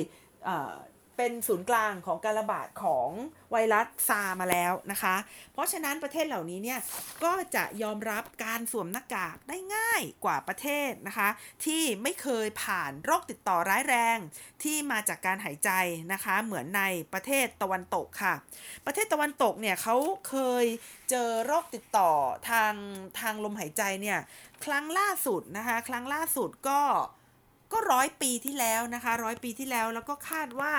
[1.17, 3.09] เป็นศูนย์กลางของการระบาดของ
[3.51, 5.15] ไวรัสซามาแล้วนะคะ
[5.53, 6.79] เพราะฉะนั้นประเทศเหล่านี้เนี่ย
[7.23, 11.29] ก็จะยอมรับการสวมหน้ากากได้ง่ายกว่าประเทศนะคะ
[11.65, 14.17] ที่ไม่เคยผ่านโรคติดต่อร้ายแรง
[14.63, 15.71] ที่มาจากการหายใจ
[16.13, 18.33] นะคะ เหมือนในประเทศตะวันตกค่ะ
[18.85, 19.95] ประเทศตะวันตกเนี่ยเขา
[20.29, 20.65] เคย
[21.09, 22.11] เจอโรคติดต่อ
[22.49, 22.73] ทาง
[23.19, 24.19] ทางลมหายใจเนี่ย
[24.65, 26.81] ครั้งล่าสุดนะคะ ครั้งล่าสุดก็
[27.73, 30.73] ก็ร้อยปีที่แล้วนะคะร้อยปีที่แล้วแล้วก็คาดว่า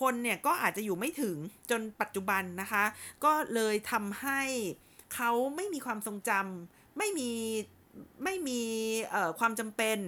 [0.00, 1.36] คนเนี่ยก็อาจจะอยู่ไม่ถึง
[1.70, 2.84] จนปัจจุบันนะคะ
[3.24, 4.40] ก็เลยทำให้
[5.14, 7.30] เขาไม่มีความทรงจำไม่มี
[8.24, 8.60] ไม่มี
[9.38, 9.98] ความจำเป็น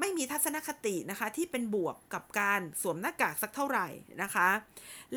[0.00, 3.88] ไม่มีทัศนคตินะคะที่เป็นบวกกับการสวมหน้ากากสักเท่าไหร่
[4.22, 4.48] นะคะ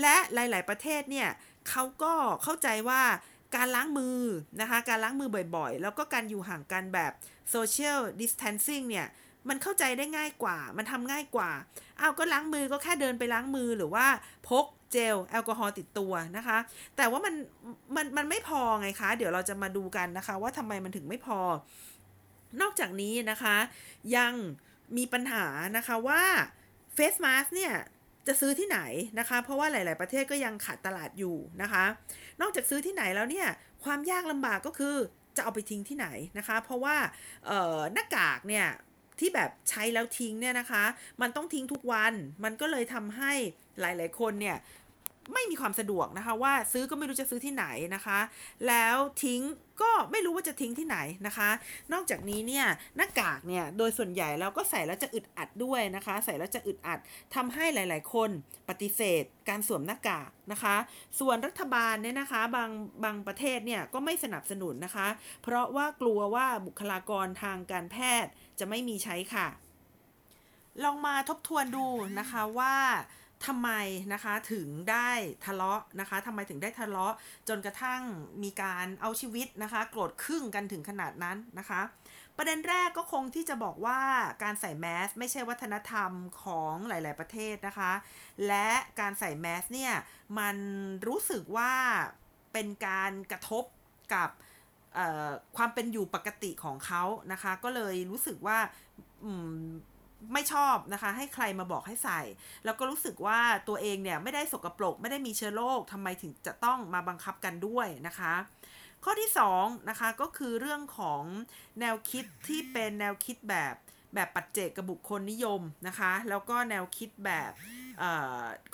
[0.02, 1.30] และหลาย ๆ ประเทศเนี่ย
[1.70, 3.02] เขาก็เข้าใจว่า
[3.56, 4.20] การล้างมือ
[4.62, 7.12] นะคะการล้างมือบ่อยๆ แล้วก็การอยู่ห่างกันแบบ
[7.54, 9.08] social distancing เนี่ย
[9.50, 11.52] มันเข้าใจได้ง่ายกว่า มันทำง่ายกว่า
[11.98, 14.06] เอาก็ล้างมือก็แค่เดินไปล้างมือหรือว่า
[14.50, 16.58] พกเจลแอลกอฮอล์ติดตัวนะคะ
[16.98, 17.36] แต่ว่ามัน
[17.96, 21.40] มันมันไม่พอไงคะ เดี๋ยวเราจะมาดูกันนะคะ ว่าทำไมมันถึงไม่พอ
[22.62, 23.56] นอกจากนี้นะคะ
[24.16, 24.34] ยัง
[24.98, 25.46] มีปัญหา
[25.78, 26.22] นะคะว่า
[26.94, 27.74] เฟสมาสเนี่ย
[28.28, 28.80] จะซื้อที่ไหน
[29.20, 31.84] นะคะ เพราะว่าหลาย ๆ ประเทศก็ยังขาดตลาดอยู่นะคะ
[32.42, 33.48] นอกจากซื้อที่ไหนแล้วเนี่ย
[33.84, 34.96] ความยากลำบากก็คือ
[35.38, 36.96] จะเอาไปทิ้งที่ไหนนะคะ เพราะว่า
[37.94, 38.68] หน้ากากเนี่ย
[39.20, 40.84] ที่แบบใช้แล้วทิ้งเนี่ยนะคะ
[41.22, 43.34] มันต้องทิ้งทุกวัน มันก็เลยทำให้
[43.80, 44.58] หลาย ๆ คนเนี่ย
[45.34, 48.20] ไม่มีความสะดวกนะคะ ว่าซื้อก็ไม่รู้จะซื้อที่ไหนนะคะ
[48.68, 49.42] แล้วทิ้ง
[49.82, 51.50] ก็ไม่รู้ว่าจะทิ้งที่ไหนนะคะ
[51.94, 52.66] นอกจากนี้เนี่ย
[52.98, 57.00] หน้ากากเนี่ยโดยส่วนใหญ่แล้วก็ใส่แล้วจะอึดอัดด้วยนะคะ ใส่แล้วจะอึดอัด
[57.36, 58.30] ทำให้หลาย ๆ คน
[58.70, 60.76] ปฏิเสธ การสวมหน้ากากนะคะ
[61.20, 62.70] ส่วนรัฐบาลเนี่ยนะคะบาง
[63.04, 65.08] บางประเทศเนี่ยก็ไม่สนับสนุนนะคะ
[65.44, 69.48] เพราะว่ากลัวว่าบุคลากรทางการแพทย์จะไม่มีใช้ค่ะ
[70.84, 71.88] ลองมาทบทวนดู
[72.20, 72.76] นะคะว่า
[73.48, 73.70] ทำไม
[74.14, 75.10] นะคะถึงได้
[75.46, 77.14] ทะเลาะนะคะทำไมถึงได้ทะเลาะ
[77.50, 78.02] จนกระทั่ง
[78.44, 81.82] มีการเอาชีวิตนะคะ โกรธครึ่งกันถึงขนาดนั้นนะคะ
[82.38, 84.00] ประเด็นแรกก็คงที่จะบอกว่า
[84.44, 86.12] การใส่แมสไม่ใช่วัฒนธรรม
[86.44, 87.92] ของหลาย ๆ ประเทศนะคะ
[88.48, 89.94] และการใส่แมสเนี่ย
[90.40, 90.58] มัน
[91.08, 91.74] รู้สึกว่า
[92.54, 93.64] เป็นการกระทบ
[94.14, 94.30] กับ
[95.58, 98.58] ความเป็นอยู่ปกติของเขานะคะ ก็เลยรู้สึกว่า
[100.34, 102.22] ไม่ชอบนะคะ ให้ใครมาบอกให้ใส่
[102.66, 108.34] แล้วก็รู้สึกว่าตัวเองเนี่ยไม่ได้สกรปรก ไม่ได้มีเชื้อโรคทำไมถึงจะต้องมาบังคับกันด้วยนะคะ
[109.04, 109.30] ข้อที่
[109.60, 111.24] 2นะคะก็คือเรื่องของ
[111.80, 113.76] แนวคิดที่เป็นแนวคิดแบบ
[114.16, 117.52] แบบปัจเจกกับบุคคลนิยมนะคะ แล้วก็แนวคิดแบบ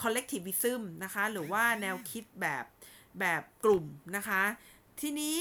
[0.01, 2.65] collectivism นะคะ หรือว่าแนวคิดแบบ
[3.19, 4.41] แบบกลุ่มนะคะ
[5.01, 5.37] ทีนี้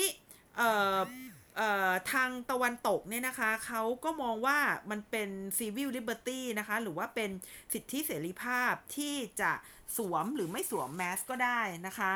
[2.13, 4.59] ทางตะวันตกเนี่ยนะคะเขาก็มองว่า
[4.91, 7.31] มันเป็น civil liberty นะคะ หรือว่าเป็น
[7.73, 9.53] สิทธิเสรีภาพที่จะ
[9.97, 12.13] สวมหรือไม่สวมแมสก็ได้นะคะ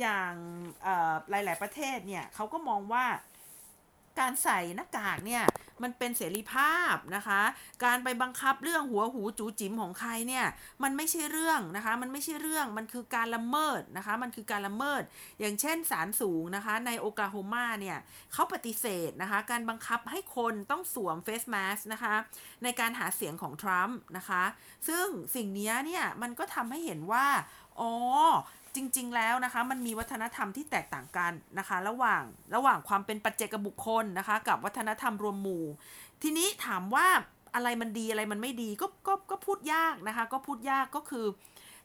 [0.00, 0.32] อย่าง
[1.30, 3.04] หลาย ๆ ประเทศเนี่ยเขาก็มองว่า
[4.20, 5.44] การใส่หน้ากากเนี่ย
[5.82, 7.40] มันเป็นเสรีภาพนะคะ
[7.84, 10.46] การไปบังคับเรื่องหัวหูจูจิ๋มของใครเนี่ย
[10.82, 15.02] มันไม่ใช่เรื่องนะคะ มันไม่ใช่เรื่องมันคือการละเมิดนะคะ มันคือการละเมิด
[15.40, 17.98] อย่างเช่นศาลสูงนะคะ ในโอกลาโฮมาเนี่ย
[18.32, 22.14] เขาปฏิเสธนะคะ การบังคับให้คนต้องสวมเฟสแมสนะคะ
[22.62, 24.42] ในการหาเสียงของทรัมป์นะคะ
[24.88, 27.26] ซึ่งสิ่งนี้เนี่ยมันก็ทำให้เห็นว่า
[27.80, 27.92] อ๋อ
[28.74, 32.22] จริง ๆ แล้วนะคะ มันมีวัฒนธรรมที่แตกต่างกันนะคะ ระหว่าง
[32.54, 35.64] ระหว่างความเป็นปัจเจกบุคคลนะคะ กับวัฒนธรรมรวมหมู่
[36.22, 37.06] ทีนี้ถามว่า
[37.54, 41.26] อะไรมันดีอะไรมันไม่ดีก็ก็ก็พูดยากนะคะ ก็พูดยากก็คือ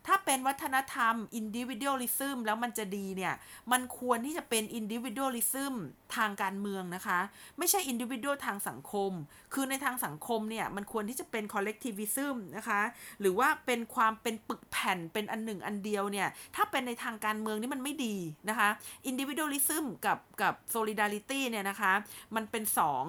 [0.06, 3.34] ถ้าเป็นวัฒนธรรม individualism แล้วมันจะดีเนี่ย
[3.72, 5.72] มันควรที่จะเป็น individualism
[6.16, 7.18] ทางการเมืองนะคะ
[7.58, 9.12] ไม่ใช่ individual ทางสังคม
[9.54, 12.80] คือในทางสังคมเนี่ย มันควรที่จะเป็น collectivism นะคะ
[13.20, 18.16] หรือว่าเป็นความเป็นปึกแผ่นเป็นอันหนึ่งอันเดียวเนี่ย ถ้าเป็นในทางการเมืองนี่มันไม่ดี
[18.48, 18.68] นะคะ
[19.10, 21.92] individualism กับกับ solidarity เนี่ยนะคะ
[22.36, 23.04] มันเป็นสอง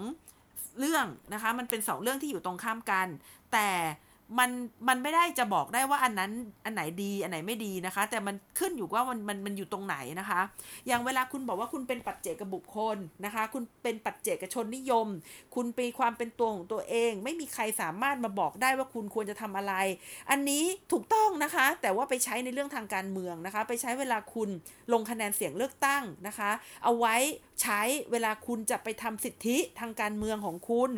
[0.79, 3.07] เรื่องนะคะ มันเป็นสองเรื่องที่อยู่ตรงข้ามกัน
[3.53, 3.69] แต่
[4.39, 4.49] มัน
[4.87, 6.31] มันไม่ได้จะบอกได้ว่าอันนั้น
[6.65, 10.41] อันไหนดีอันไหนไม่ดีนะคะ แต่มันขึ้นอยู่ว่ามันมันมันอยู่ตรงไหนนะคะ
[10.87, 15.07] อย่างเวลาคุณบอกว่าคุณเป็นปัจเจกบุคคลนะคะ คุณเป็นปัจเจกชนนิยม
[15.55, 19.73] คุณปีความเป็นตัวของตัวเอง ไม่มีใครสามารถมาบอกได้ว่าคุณควรจะทำอะไร
[20.31, 24.49] อันนี้ถูกต้องนะคะ แต่ว่าไปใช้ในเรื่องทางการเมืองนะคะ ไปใช้เวลาคุณ
[24.93, 26.51] ลงคะแนนเสียงเลือกตั้งนะคะ
[26.83, 27.15] เอาไว้
[27.61, 30.91] ใช้เวลาคุณจะไปทำสิทธิทางการเมืองของคุณ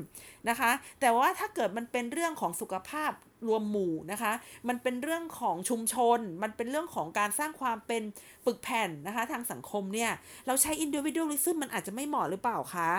[0.50, 0.72] นะคะ
[1.02, 3.12] แต่ว่าถ้าเกิดมันเป็นเรื่องของสุขภาพ
[3.48, 4.34] รวมหมู่นะคะ
[4.70, 8.04] มันเป็นเรื่องของชุมชน มันเป็นเรื่องของการสร้างความเป็น
[8.46, 10.12] ปึกแผ่นนะคะทางสังคมเนี่ย
[10.48, 12.90] เราใช้ individualism มันอาจจะไม่เหมาะหรือเปล่าคะ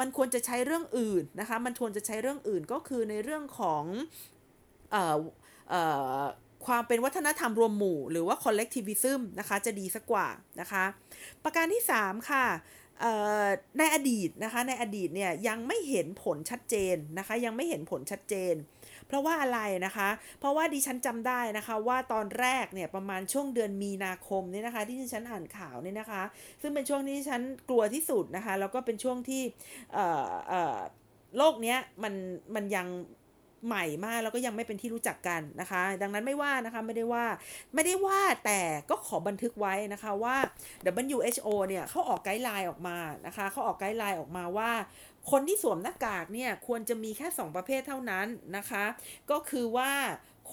[0.00, 3.84] มันควรจะใช้เรื่องอื่นนะคะ มันควรจะใช้เรื่องอื่นก็คือในเรื่องของ
[4.90, 5.16] เอ่อ
[5.70, 5.82] เอ่
[6.18, 6.20] อ
[6.66, 10.28] ความเป็นวัฒนธรรมรวมหมู่ หรือว่า collectivism นะคะ จะดีสักกว่า
[10.60, 10.84] นะคะ
[11.44, 12.44] ประการที่ 3 ค่ะ
[13.78, 18.54] ในอดีตนะคะในอดีตเนี่ยยังไม่เห็นผลชัดเจนนะคะยังไม่เห็นผลชัดเจน
[19.06, 20.08] เพราะว่าอะไรนะคะ
[20.40, 26.22] เพราะว่าดิฉันจำได้นะคะว่าตอนแรกเนี่ยประมาณช่วงเดือนมีนาคมเนี่ยนะคะที่ดิฉันอ่านข่าวเนี่ยนะคะ
[26.60, 29.42] ซึ่งเป็นช่วงที่ดิฉันกลัวที่สุดนะคะแล้วก็เป็นช่วงที่
[31.36, 32.14] โลกเนี้ยมัน
[32.54, 32.86] มันยัง
[33.66, 37.26] ใหม่มากแล้วก็ยังไม่เป็นที่รู้จักกันนะคะ ดังนั้นไม่ว่านะคะไม่ได้ว่า
[37.74, 40.36] ไม่ได้ว่าแต่ก็ขอบันทึกไว้นะคะว่า
[41.06, 44.70] WHO เนี่ยเขาออกไกด์ไลน์ออกมานะคะเขาออกไกด์ไลน์ออกมาว่า
[45.30, 48.84] คนที่สวมหน้ากากเนี่ยควรจะมีแค่ 2 ประเภทเท่านั้นนะคะ
[49.30, 49.92] ก็คือว่า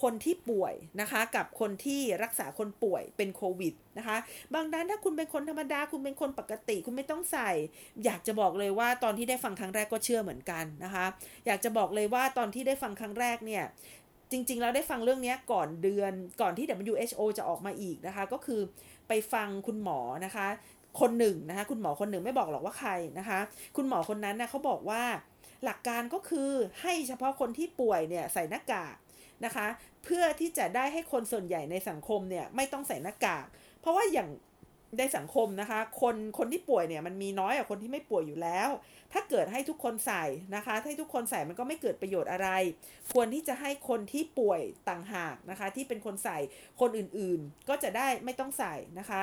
[0.02, 4.16] คนที่ป่วยนะคะกับคนที่รักษาคนป่วยเป็นโควิดนะคะ
[4.54, 7.50] บางด้านถ้าคุณเป็นคนธรรมดาคุณเป็นคนปกติคุณไม่ต้องใส่
[8.04, 11.04] อยากจะบอกเลยว่าตอนที่ได้ฟังครั้งแรกก็เชื่อเหมือนกันนะคะ
[11.46, 13.64] อยากจะบอกเลยว่าตอนที่ได้ฟังครั้งแรกเนี่ย
[14.30, 18.60] จริงๆเราได้ฟังเรื่องนี้ก่อนเดือนก่อนที่ WHO จะออกมาอีกนะคะ ก็คือ
[19.08, 20.46] ไปฟังคุณหมอนะคะ
[21.00, 23.38] คนหนึ่งนะคะ คุณหมอคนหนึ่งไม่บอกหรอกว่าใครนะคะ
[23.76, 25.02] คุณหมอคนนั้นนะเขาบอกว่า
[25.64, 28.94] หลักการก็คือให้เฉพาะคนที่ป่วยเนี่ยใส่หน้ากาก
[29.44, 29.66] นะคะ
[30.04, 33.46] เพื่อที่จะได้ให้คนส่วนใหญ่ในสังคมเนี่ยไม่ต้องใส่หน้ากาก
[33.80, 34.28] เพราะว่าอย่าง
[34.98, 38.68] ในสังคมนะคะ คนคนที่ป่วยเนี่ยมันมีน้อยกว่าคนที่ไม่ป่วยอยู่แล้ว
[39.12, 40.24] ถ้าเกิดให้ทุกคนใส่
[40.56, 42.48] นะคะให้ทุกคนใส่มันก็ไม่เกิดประโยชน์อะไร
[43.12, 46.38] ควรที่จะให้คนที่ป่วยต่างหากนะคะ ที่เป็นคนใส่
[46.80, 49.22] คนอื่นๆ ก็จะได้ไม่ต้องใส่นะคะ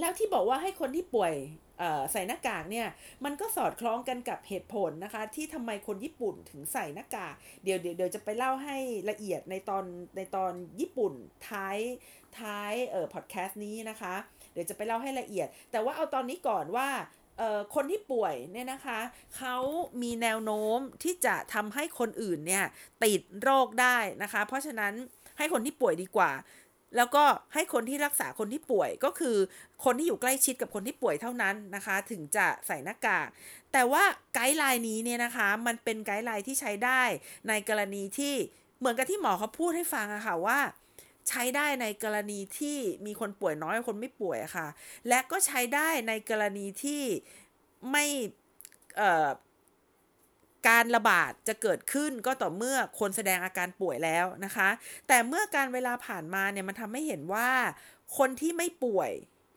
[0.00, 1.34] แล้วที่บอกว่าให้คนที่ป่วย
[2.12, 2.88] ใส่หน้ากากเนี่ย
[3.24, 8.76] มันก็สอดคล้องกันกับเหตุผลนะคะ ที่ทำไมคนญี่ปุ่นถึงใส่หน้ากากเดี๋ยวเดี๋ยวเดี๋ยวจะไปเล่าให้
[9.10, 9.84] ละเอียดในตอน
[10.16, 11.12] ในตอนญี่ปุ่น
[11.48, 11.78] ท้าย
[12.40, 14.14] ท้ายเอ่อพอดแคสต์นี้นะคะ
[14.52, 16.88] เดี๋ยวจะไปเล่าให้ละเอียด แต่ว่าเอาตอนนี้ก่อนว่า
[17.74, 19.00] คนที่ป่วยเนี่ยนะคะ
[19.36, 19.56] เขา
[20.02, 22.64] มีแนวโน้มที่จะทำให้คนอื่นเนี่ย
[23.04, 24.92] ติดโรคได้นะคะ เพราะฉะนั้น
[25.38, 26.30] ให้คนที่ป่วยดีกว่า
[26.96, 27.24] แล้วก็
[27.54, 29.36] ให้คนที่รักษาคนที่ป่วยก็คือ
[29.84, 33.28] คนที่อยู่ใกล้ชิดกับคนที่ป่วยเท่านั้นนะคะ ถึงจะใส่หน้ากาก
[33.72, 37.02] แต่ว่า guideline นี้เนี่ยนะคะ มันเป็น guideline ที่ใช้ได้
[37.48, 38.34] ในกรณีที่
[38.78, 40.58] เหมือนกับที่หมอเขาพูดให้ฟังอะค่ะว่า
[41.28, 44.66] ใช้ได้ในกรณีที่มีคนป่วยน้อยคนไม่ป่วยเยอะค่ะ
[45.08, 47.02] และก็ใช้ได้ในกรณีที่
[47.90, 48.04] ไม่
[48.96, 49.28] เอ่อ
[50.68, 54.68] การระบาดจะเกิดขึ้นก็ต่อเมื่อคนแสดงอาการป่วยแล้วนะคะ
[55.08, 57.50] แต่เมื่อการเวลาผ่านมาเนี่ยมันทำให้เห็นว่า
[58.18, 59.12] คนที่ไม่ป่วย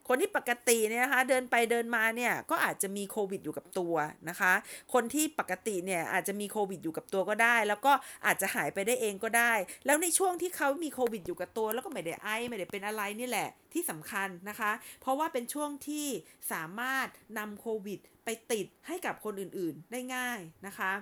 [0.08, 3.94] คนที่ปกติเนี่ยนะคะเดินไปเดินมาเนี่ยก็อาจจะมีโควิดอยู่กับตัว
[4.28, 4.52] นะคะ
[4.92, 7.92] คนที่ปกติเนี่ยอาจจะมีโควิดอยู่กับตัวก็ได้ แล้วก็
[8.26, 9.52] อาจจะหายไปได้เองก็ได้
[9.86, 16.06] แล้วในช่วงที่เขามีโควิดอยู่กับตัว แล้วก็ไม่ได้ไอไม่ได้เป็นอะไรนี่แหละที่สำคัญนะคะ เพราะว่าเป็นช่วงที่
[16.52, 17.06] สามารถ
[17.38, 20.92] นำโควิดไปติดให้กับคนอื่นๆได้ง่ายนะคะ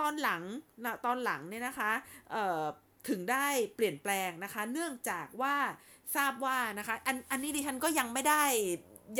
[0.00, 0.42] ตอนหลัง
[1.06, 1.92] ตอนหลังเนี่ยนะคะ
[3.08, 5.56] ถึงได้เปลี่ยนแปลงนะคะ เนื่องจากว่า
[6.16, 8.42] ทราบว่านะคะอันอันนี้ดิฉันก็ยังไม่ได้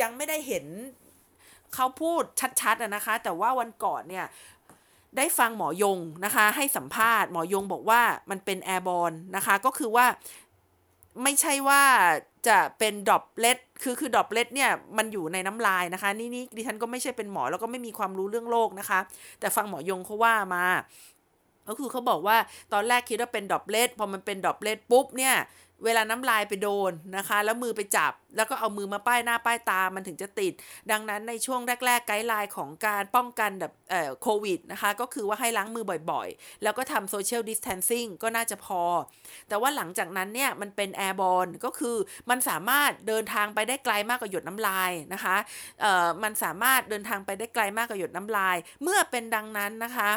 [0.01, 0.65] ยังไม่ได้เห็น
[1.75, 2.23] เขาพูด
[2.61, 4.25] ชัดๆนะคะ แต่ว่าวันก่อนเนี่ย
[5.17, 10.05] ได้ฟังหมอยงนะคะ ให้สัมภาษณ์หมอยงบอกว่ามันเป็นแอร์บอลนะคะ ก็คือว่า
[11.23, 11.81] ไม่ใช่ว่า
[12.47, 18.99] จะเป็น droplet คือคือ droplet เนี่ยมันอยู่ในน้ำลายนะคะ นี่นี่ดิฉันก็ไม่ใช่เป็นหมอแล้วก็ไม่มีความรู้เรื่องโรคนะคะ
[19.39, 20.65] แต่ฟังหมอยงเขาว่ามา
[21.67, 22.37] ก็คือเขาบอกว่า
[22.73, 25.35] ตอนแรกคิดว่าเป็น droplet พอมันเป็น droplet ปุ๊บเนี่ย
[25.85, 30.53] เวลาน้ำลายไปโดนนะคะ แล้วมือไปจับ แล้วก็เอามือมาป้ายหน้าป้ายตามันถึงจะติด
[30.91, 33.73] ดังนั้นในช่วงแรก ๆ guideline ของการป้องกันแบบ
[34.21, 38.81] โควิดนะคะ ก็คือว่าให้ล้างมือบ่อยๆ แล้วก็ทำ social distancing ก็น่าจะพอ
[39.49, 41.97] แต่ว่าหลังจากนั้นเนี่ย มันเป็นแอร์บอลก็คือ
[42.29, 45.35] มันสามารถเดินทางไปได้ไกลมากกว่าหยดน้ำลายนะคะ
[46.23, 50.09] มันสามารถเดินทางไปได้ไกลมากกว่าหยดน้ำลาย เมื่อเป็นดังนั้นนะคะ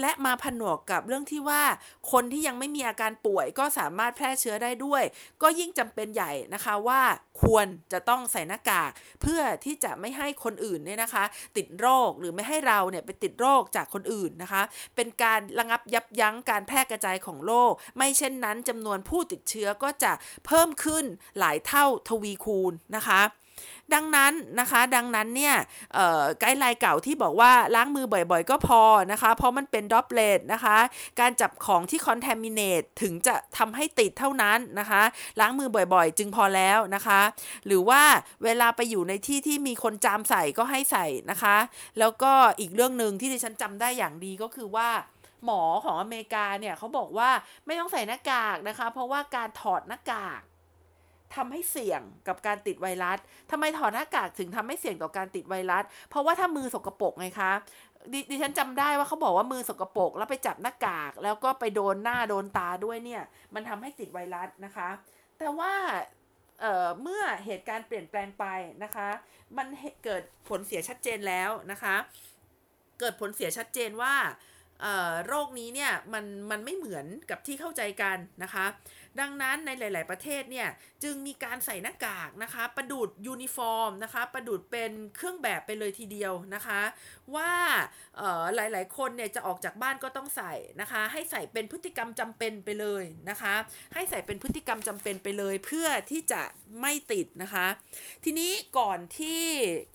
[0.00, 1.62] และมาผนวกกับเรื่องที่ว่า
[2.12, 5.02] คนที่ยังไม่มีอาการป่วยก็สามารถแพร่เชื้อได้ด้วย
[5.42, 7.02] ก็ยิ่งจำเป็นใหญ่นะคะว่า
[7.42, 8.90] ควรจะต้องใส่หน้ากาก
[9.22, 11.24] เพื่อที่จะไม่ให้คนอื่นเนี่ยนะคะ
[11.56, 14.62] ติดโรคหรือไม่ให้เราเนี่ยไปติดโรคจากคนอื่นนะคะ
[14.96, 20.12] เป็นการระงับยับยั้งการแพร่กระจายของโรคไม่เช่นนั้นจำนวนผู้ติดเชื้อก็จะ
[20.46, 21.04] เพิ่มขึ้น
[21.38, 23.20] หลายเท่าทวีคูณนะคะ
[23.94, 25.54] ดังนั้นนะคะดังนั้นเนี่ย
[26.40, 30.76] guideline เก่าที่บอกว่าล้างมือบ่อยๆ ก็พอนะคะ เพราะมันเป็น droplet นะคะ
[31.20, 35.02] การจับของที่ contaminate ถึงจะทำให้ติดเท่านั้นนะคะ
[35.40, 37.20] ล้างมือบ่อยๆ จึงพอแล้วนะคะ
[37.66, 38.02] หรือว่า
[38.44, 41.56] เวลาไปอยู่ในที่ที่มีคนจามใส่ก็ให้ใส่นะคะ
[41.98, 44.88] แล้วก็อีกเรื่องหนึ่งที่ดิฉันจำได้อย่างดีก็คือว่า
[45.44, 47.30] หมอของอเมริกาเนี่ยเขาบอกว่า
[47.66, 50.40] ไม่ต้องใส่หน้ากากนะคะ เพราะว่าการถอดหน้ากาก
[51.34, 53.18] ทำให้เสี่ยงกับการติดไวรัส
[53.50, 57.52] ทำไมถอดหน้ากากถึงทำให้เสี่ยงต่อการติดไวรัส เพราะว่าถ้ามือสกปรกไงคะ
[58.12, 63.22] ดดิฉันจำได้ว่าเขาบอกว่ามือสกปรกแล้วไปจับหน้ากาก แล้วก็ไปโดนหน้าโดนตาด้วยเนี่ย
[63.54, 64.88] มันทำให้ติดไวรัสนะคะ
[65.38, 65.72] แต่ว่า
[66.60, 68.44] เเมื่อเหตุการณ์เปลี่ยนแปลงไป
[68.84, 69.08] นะคะ
[69.56, 69.66] มัน
[70.04, 71.96] เกิดผลเสียชัดเจนแล้วนะคะ
[73.00, 74.14] เกิดผลเสียชัดเจนว่า
[75.26, 78.66] โรคนี้เนี่ยมันมันไม่เหมือนกับที่เข้าใจกันนะคะ
[79.20, 80.68] ดังนั้นในหลาย ๆ ประเทศเนี่ย
[81.02, 86.80] จึงมีการใส่หน้ากากนะคะ ประดุดยูนิฟอร์มนะคะ ประดุจเป็นเครื่องแบบไปเลยทีเดียวนะคะ
[87.34, 87.52] ว่า
[88.54, 93.54] หลาย ๆ คนเนี่ยจะออกจากบ้านก็ต้องใส่นะคะ ให้ใส่เป็นพฤติกรรมจำเป็นไปเลยนะคะ
[93.94, 96.42] ให้ใส่เป็นพฤติกรรมจำเป็นไปเลย เพื่อที่จะ
[96.80, 97.66] ไม่ติดนะคะ
[98.24, 99.42] ทีนี้ก่อนที่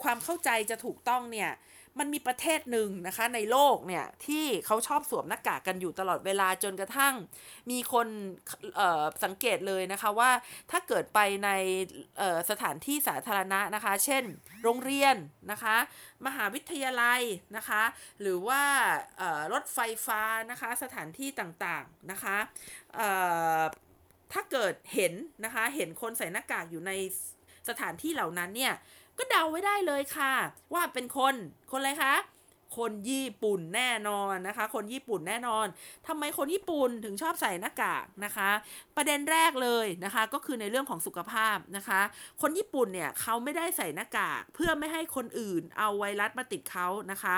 [0.03, 1.51] ความเข้าใจจะถูกต้องเนี่ย
[1.99, 7.13] มันมีประเทศหนึ่งนะคะในโลกเนี่ยที่เขาชอบสวมหน้ากากกันอยู่ตลอดเวลาจนกระทั่ง
[7.71, 8.07] มีคน
[9.23, 10.31] สังเกตเลยนะคะว่า
[10.71, 11.49] ถ้าเกิดไปใน
[12.49, 14.23] สถานที่สาธารณะนะคะ เช่น
[14.63, 15.15] โรงเรียน
[15.51, 15.75] นะคะ
[16.25, 17.21] มหาวิทยาลัย
[17.57, 17.83] นะคะ
[18.21, 18.61] หรือว่า
[19.53, 22.37] รถไฟฟ้านะคะ สถานที่ต่างๆนะคะ
[24.33, 25.13] ถ้าเกิดเห็น
[25.45, 26.91] นะคะเห็นคนใส่หน้ากากอยู่ใน
[27.69, 28.73] สถานที่เหล่านั้นเนี่ย
[29.17, 30.33] ก็เดาไว้ได้เลยค่ะ
[30.73, 31.35] ว่าเป็นคน
[31.71, 32.15] คนอะไรคะ
[32.79, 35.65] คนญี่ปุ่นแน่นอนนะคะ คนญี่ปุ่นแน่นอน
[36.07, 38.49] ทำไมคนญี่ปุ่นถึงชอบใส่หน้ากากนะคะ
[38.95, 42.01] ประเด็นแรกเลยนะคะ ก็คือในเรื่องของสุขภาพนะคะ
[42.41, 47.35] คนญี่ปุ่นเนี่ยเขาไม่ได้ใส่หน้ากากเพื่อไม่ให้คนอื่นเอาไวรัสมาติดเขานะคะ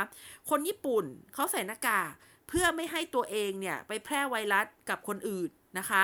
[0.50, 2.12] คนญี่ปุ่นเขาใส่หน้ากาก
[2.50, 6.04] เพื่อไม่ให้ตัวเองเนี่ยไปแพร่ไวรัสกับคนอื่นนะคะ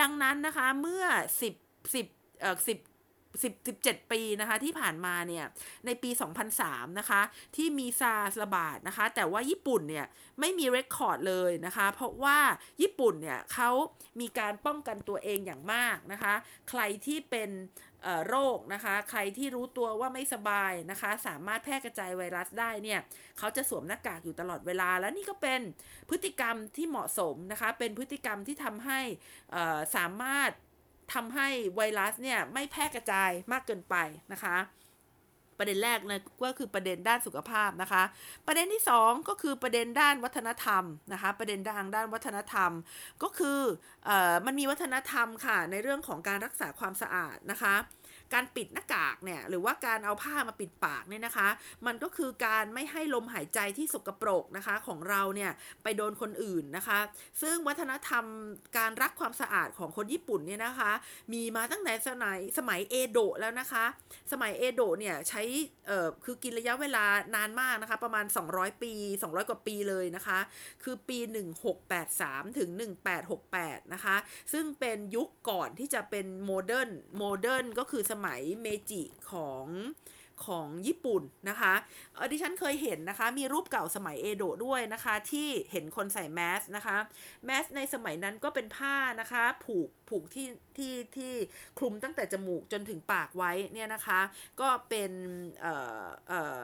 [0.00, 1.04] ดังนั้นนะคะเมื่อ
[1.40, 2.89] 10 10เอ่อ10
[3.38, 5.44] 10 17 ปีนะคะที่ผ่านมาเนี่ย
[5.86, 6.10] ในปี
[6.54, 7.20] 2003 นะคะ
[7.56, 10.06] ที่มีซาร์ระบาดนะคะ แต่ว่าญี่ปุ่นเนี่ย
[10.40, 12.38] ไม่มีเรคคอร์ดเลยนะคะ เพราะว่า
[12.82, 13.70] ญี่ปุ่นเนี่ยเขา
[14.20, 16.34] มีการป้องกันตัวเองอย่างมากนะคะ
[16.70, 17.50] ใครที่เป็น
[18.28, 23.00] โรคนะคะ ใครที่รู้ตัวว่าไม่สบายนะคะ สามารถแพร่กระจายไวรัสได้เนี่ย
[23.38, 25.60] เขาจะสวมหน้ากากอยู่ตลอดเวลา และนี่ก็เป็น
[26.10, 29.00] พฤติกรรมที่เหมาะสมนะคะ เป็นพฤติกรรมที่ทำให้
[29.96, 30.50] สามารถ
[31.14, 33.96] ทำให้ไวรัสเนี่ยไม่แพร่กระจายมากเกินไป
[34.32, 34.56] นะคะ
[35.58, 38.02] ประเด็นแรกนะก็คือประเด็นด้านสุขภาพนะคะ
[38.46, 42.70] ประเด็นที่ 2 ก็คือประเด็นด้านวัฒนธรรมนะคะ ประเด็นทางด้านวัฒนธรรม
[43.22, 43.60] ก็คือ
[44.08, 44.10] อ
[44.46, 47.74] มันมีวัฒนธรรมค่ะในเรื่องของการรักษาความสะอาดนะคะ
[48.34, 51.48] การปิดหน้ากากเนี่ยหรือว่าการเอาผ้ามาปิดปากเนี่ยนะคะ
[51.86, 55.50] มันก็คือการไม่ให้ลมหายใจที่สกปรกนะคะของเราเนี่ย
[55.82, 56.98] ไปโดนคนอื่นนะคะ
[57.42, 58.24] ซึ่งวัฒนธรรม
[58.78, 60.92] การรักความสะอาดของคนญี่ปุ่นเนี่ยนะคะ
[61.32, 63.84] มีมาตั้งแต่สมัยสมัยเอโดะแล้วนะคะ
[64.32, 65.42] สมัยเอโดะเนี่ยใช้
[65.86, 70.38] เอ่อคือกินระยะเวลานานมากนะคะ ประมาณ 200 ปี 200 กว่าปีเลยนะคะ
[70.82, 71.18] คือปี
[71.88, 72.70] 1683 ถึง
[73.32, 74.16] 1868 นะคะ
[74.52, 79.66] ซึ่งเป็นยุคก่อนที่จะเป็นโมเดิร์นmodern ก็คือสมัยเมจิของ
[80.48, 81.74] ของญี่ปุ่นนะคะ
[82.14, 86.96] เออดิฉันเคยเห็นนะคะ มีรูปเก่าสมัยเอโดะด้วยนะคะ ที่เห็นคนใส่แมสนะคะ
[87.44, 91.32] แมสในสมัยนั้นก็เป็นผ้านะคะ ผูกผูกที่ที่ที่
[91.78, 94.20] คลุมตั้งแต่จมูกจนถึงปากไว้เนี่ยนะคะ
[94.60, 95.12] ก็เป็น
[95.60, 96.62] เอ่อเอ่อ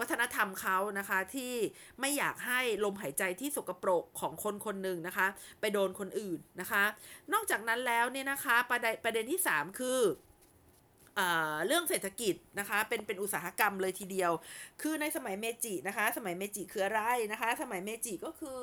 [0.00, 1.52] วัฒนธรรมเขานะคะที่
[2.00, 5.26] ไม่อยากให้ลมหายใจที่สกปรกของคนคนหนึ่งนะคะ
[5.60, 6.84] ไปโดนคนอื่นนะคะ
[7.32, 10.00] นอกจากนั้นแล้วเนี่ยนะคะประเด็นประเด็นที่ 3 คือ
[11.66, 14.32] เรื่องเศรษฐกิจนะคะ เป็นเป็นอุตสาหกรรมเลยทีเดียว
[14.82, 17.02] คือในสมัยเมจินะคะ สมัยเมจิคืออะไร
[17.32, 18.58] นะคะ สมัยเมจิก็คือ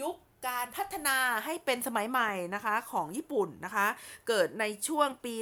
[0.00, 0.16] ยุค
[0.48, 3.86] การพัฒนาให้เป็นสมัยใหม่นะคะของญี่ปุ่นนะคะ
[4.28, 5.34] เกิดในช่วงปี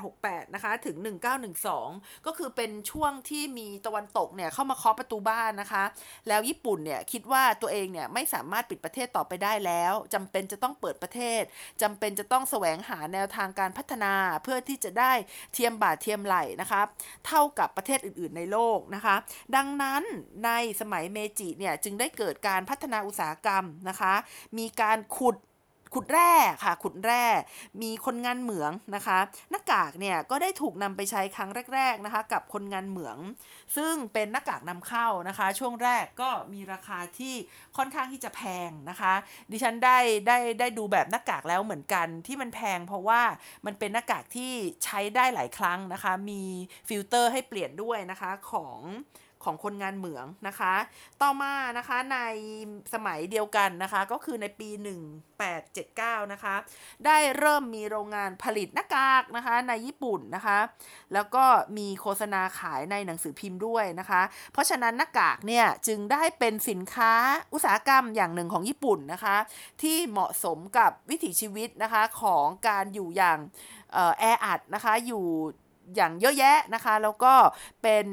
[0.00, 0.96] 1868 นะคะ ถึง
[1.60, 5.84] 1912 ก็คือเป็นช่วงที่มีตะวันตกเนี่ยเข้ามาเคาะประตูบ้านนะคะ
[6.28, 11.42] แล้วญี่ปุ่นเนี่ยคิดว่าตัวเองเนี่ยไม่สามารถปิดประเทศต่อไปได้แล้วจำเป็นจะต้องเปิดประเทศ
[11.82, 14.12] จำเป็นจะต้องแสวงหาแนวทางการพัฒนา
[14.42, 15.12] เพื่อที่จะได้
[15.54, 16.82] เทียมบาทเทียมไหลนะคะ
[17.26, 19.16] เท่ากับประเทศอื่น ๆ ในโลกนะคะ
[19.56, 20.02] ดังนั้น
[20.44, 24.14] ในสมัยเมจิเนี่ยจึงได้เกิดการพัฒนาอุตสาหกรรมนะคะ
[24.58, 25.36] มีการขุด
[25.94, 26.32] ขุดแร่
[26.64, 27.24] ค่ะขุดแร่
[27.82, 29.18] มีคนงานเหมืองนะคะ
[29.50, 33.18] หน้ากากเนี่ยก็ได้ถูกนำไปใช้ครั้งแรก ๆนะคะ กับคนงานเหมือง
[33.76, 37.34] ซึ่งเป็นหน้ากากนำเข้านะคะ ช่วงแรกก็มีราคาที่
[37.76, 39.14] ค่อนข้างที่จะแพงนะคะ
[39.50, 43.22] ดิฉันได้ได้ได้ดูแบบหน้ากากแล้วเหมือนกันที่มันแพง เพราะว่า
[43.66, 44.52] มันเป็นหน้ากากที่
[44.84, 46.42] ใช้ได้หลายครั้งนะคะ มี
[46.88, 48.78] ฟิลเตอร์ให้เปลี่ยนด้วยนะคะของ
[49.44, 50.74] ของคนงานเหมืองนะคะ
[51.22, 52.18] ต่อมานะคะใน
[52.94, 54.68] สมัยเดียวกันนะคะ ก็คือในปี
[55.50, 56.54] 1879 นะคะ
[57.06, 60.58] ได้เริ่มมีโรงงานผลิตหน้ากากนะคะในญี่ปุ่นนะคะ
[61.14, 61.44] แล้วก็
[61.76, 67.12] มีโฆษณาขายในหนังสือพิมพ์ด้วยนะคะ เพราะฉะนั้นหน้ากากเนี่ยจึงได้เป็นสินค้า
[67.52, 69.36] อุตสาหกรรมอย่างหนึ่งของญี่ปุ่นนะคะ
[69.82, 73.38] ที่เหมาะสมกับวิถีชีวิตนะคะของการอยู่อย่าง
[74.18, 75.26] แออัดนะคะอยู่
[75.96, 77.34] อย่างเยอะแยะนะคะ แล้วก็
[77.82, 78.06] เป็น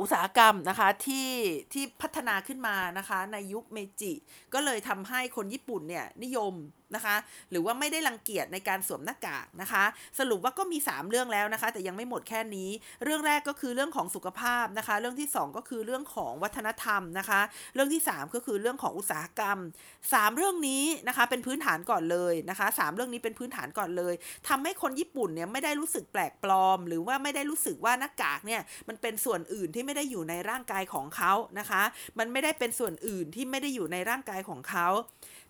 [0.00, 1.30] อุตสาหกรรมนะคะที่
[1.72, 4.12] ที่พัฒนาขึ้นมานะคะในยุคเมจิ
[4.54, 6.54] ก็เลยทำให้คนญี่ปุ่นเนี่ยนิยม
[6.94, 7.16] นะคะ
[7.50, 9.84] หรือว่าไม่ได้รังเกียจในการสวมหน้ากากนะคะ
[10.18, 12.70] สรุปว่าก็มี 3 เรื่องแล้วนะคะ แต่ยังไม่หมดแค่นี้
[13.04, 17.40] เรื่องแรกก็คือเรื่องของสุขภาพนะคะ เรื่องที่ 2 ก็คือเรื่องของวัฒนธรรมนะคะ
[17.74, 19.58] เรื่องที่ 3 ก็คือเรื่องของอุตสาหกรรม
[20.02, 24.14] 3 เรื่องนี้นะคะเป็นพื้นฐานก่อนเลยนะคะ 3 เรื่องนี้เป็นพื้นฐานก่อนเลย
[24.48, 31.82] ทำให้คนญี่ปุ่นเนี่ยไม่ได้รู้สึกแปลกปลอม หรือว่าไม่ได้รู้สึกว่าหน้ากากเนี่ยมันเป็นส่วนอื่นที่ไม่ได้อยู่ในร่างกายของเขานะคะ
[32.18, 34.88] มันไม่ได้เป็นส่วนอื่นที่ไม่ได้อยู่ในร่างกายของเขา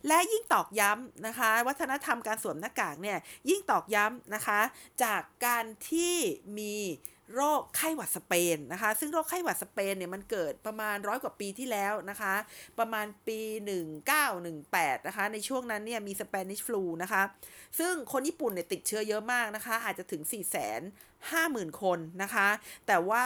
[0.07, 3.17] และยิ่งตอกย้ำนะคะ วัฒนธรรมการสวมหน้ากากเนี่ย
[3.49, 4.59] ยิ่งตอกย้ำนะคะ
[5.03, 6.15] จากการที่
[6.57, 6.75] มี
[7.35, 12.33] โรคไข้หวัดสเปนนะคะ ซึ่งโรคไข้หวัดสเปนเนี่ยมันเกิดประมาณร้อยกว่าปีที่แล้วนะคะ
[12.79, 13.39] ประมาณปี
[14.23, 17.23] 1918 นะคะ ในช่วงนั้นเนี่ยมีสเปนิชฟลูนะคะ
[17.79, 20.41] ซึ่งคนญี่ปุ่นเนี่ยติดเชื้อเยอะมากนะคะ อาจจะถึง 4 5 0
[21.31, 22.47] 0 0 0 คนนะคะ
[22.87, 23.25] แต่ว่า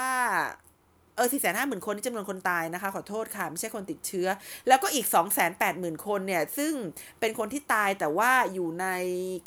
[1.16, 4.28] เออสี่แสนห้าหมื่นคนนี่จำนวนคนตายนะคะ ขอโทษค่ะ ไม่ใช่คนติดเชื้อ
[4.68, 6.74] แล้วก็อีกสองแสนแปดหมื่นคนเนี่ย ซึ่ง
[7.20, 8.88] เป็นคนที่ตายแต่ว่าอยู่ใน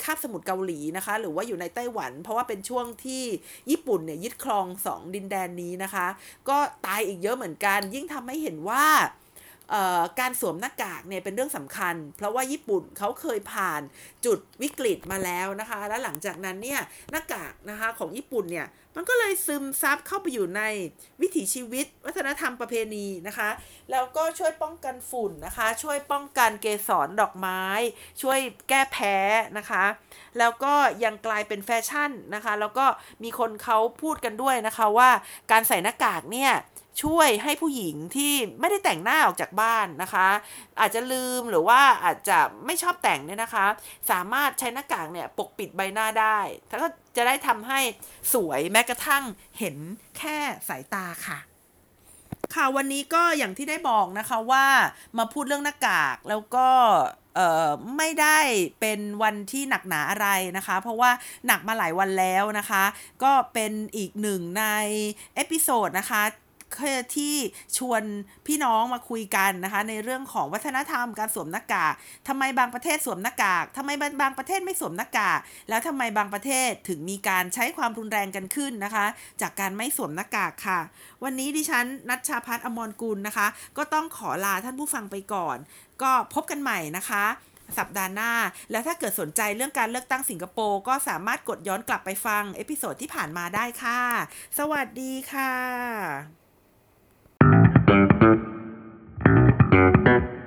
[0.03, 3.23] คาบสมุทรเกาหลีนะคะ หรือว่าอยู่ในไต้หวัน เพราะว่าเป็นช่วงที่
[3.69, 6.07] ญี่ปุ่นเนี่ยยึดครองสองดินแดนนี้นะคะ
[6.49, 8.85] ก็ตายอีกเยอะเหมือนกัน ยิ่งทำให้เห็นว่า
[10.19, 13.81] การสวมหน้ากากเนี่ยเป็นเรื่องสำคัญ เพราะว่าญี่ปุ่นเขาเคยผ่าน
[14.25, 20.61] จุดวิกฤตมาแล้วนะคะ แล้วหลังจากนั้นเนี่ยหน้ากากนะคะของญี่ปุ่นเนี่ยมันก็เลยซึมซับเข้าไปอยู่ใน
[21.21, 23.49] วิถีชีวิต วัฒนธรรมประเพณีนะคะ
[23.91, 27.63] แล้วก็ช่วยป้องกันฝุ่นนะคะ ช่วยป้องกันเกสรดอกไม้
[28.21, 29.15] ช่วยแก้แพ้
[29.57, 29.83] นะคะ
[30.39, 30.73] แล้วก็
[31.03, 32.85] ยังกลายเป็นแฟชั่นนะคะ แล้วก็
[33.23, 35.09] มีคนเขาพูดกันด้วยนะคะว่า
[35.51, 36.51] การใส่หน้ากากเนี่ย
[37.03, 40.27] ช่วยให้ผู้หญิงที่ไม่ได้แต่งหน้าออกจากบ้านนะคะ
[40.79, 43.65] อาจจะลืมหรือว่าอาจจะไม่ชอบแต่งเนี่ยนะคะ
[44.11, 47.79] สามารถใช้หน้ากากเนี่ยปกปิดใบหน้าได้แล้วก็จะได้ทำให้
[48.33, 49.23] สวยแม้กระทั่ง
[49.59, 49.75] เห็น
[50.17, 50.37] แค่
[50.69, 51.39] สายตาค่ะ
[52.55, 54.65] ค่ะวันนี้ก็อย่างที่ได้บอกนะคะว่า
[55.17, 56.69] มาพูดเรื่องหน้ากากแล้วก็
[57.97, 58.39] ไม่ได้
[58.81, 60.27] เป็นวันที่หนักหนาอะไร
[60.57, 61.11] นะคะ เพราะว่า
[61.47, 62.83] หนักมาหลายวันแล้วนะคะ
[63.23, 64.65] ก็เป็นอีกหนึ่งใน
[65.35, 66.23] episode นะคะ
[67.15, 67.35] ที่
[67.77, 68.03] ชวน
[68.47, 71.93] พี่น้องมาคุยกันนะคะ ในเรื่องของวัฒนธรรมการสวมหน้ากาก
[72.27, 73.89] ทำไมบางประเทศสวมหน้ากากทำไม
[74.21, 75.39] บางประเทศไม่สวมหน้ากาก
[75.69, 79.05] แล้วทำไมบางประเทศถึงมีการใช้ความรุนแรงกันขึ้นนะคะ
[79.41, 80.79] จากการไม่สวมหน้ากากค่ะ
[81.23, 83.47] วันนี้ดิฉันณัชชาภัทร อมรกุลนะคะ
[83.77, 85.57] ก็ต้องขอลาท่านผู้ฟังไปก่อน
[86.01, 87.25] ก็พบกันใหม่นะคะ
[87.77, 88.31] สัปดาห์หน้า
[88.71, 94.01] แล้วถ้าเกิดสนใจเรื่องการเลือกตั้งสิงคโปร์ก็สามารถกดย้อนกลับไปฟัง episode ที่ผ่านมาได้ค่ะ
[94.57, 96.44] สวัสดีค่ะ
[98.19, 98.39] Thank
[99.73, 100.44] you.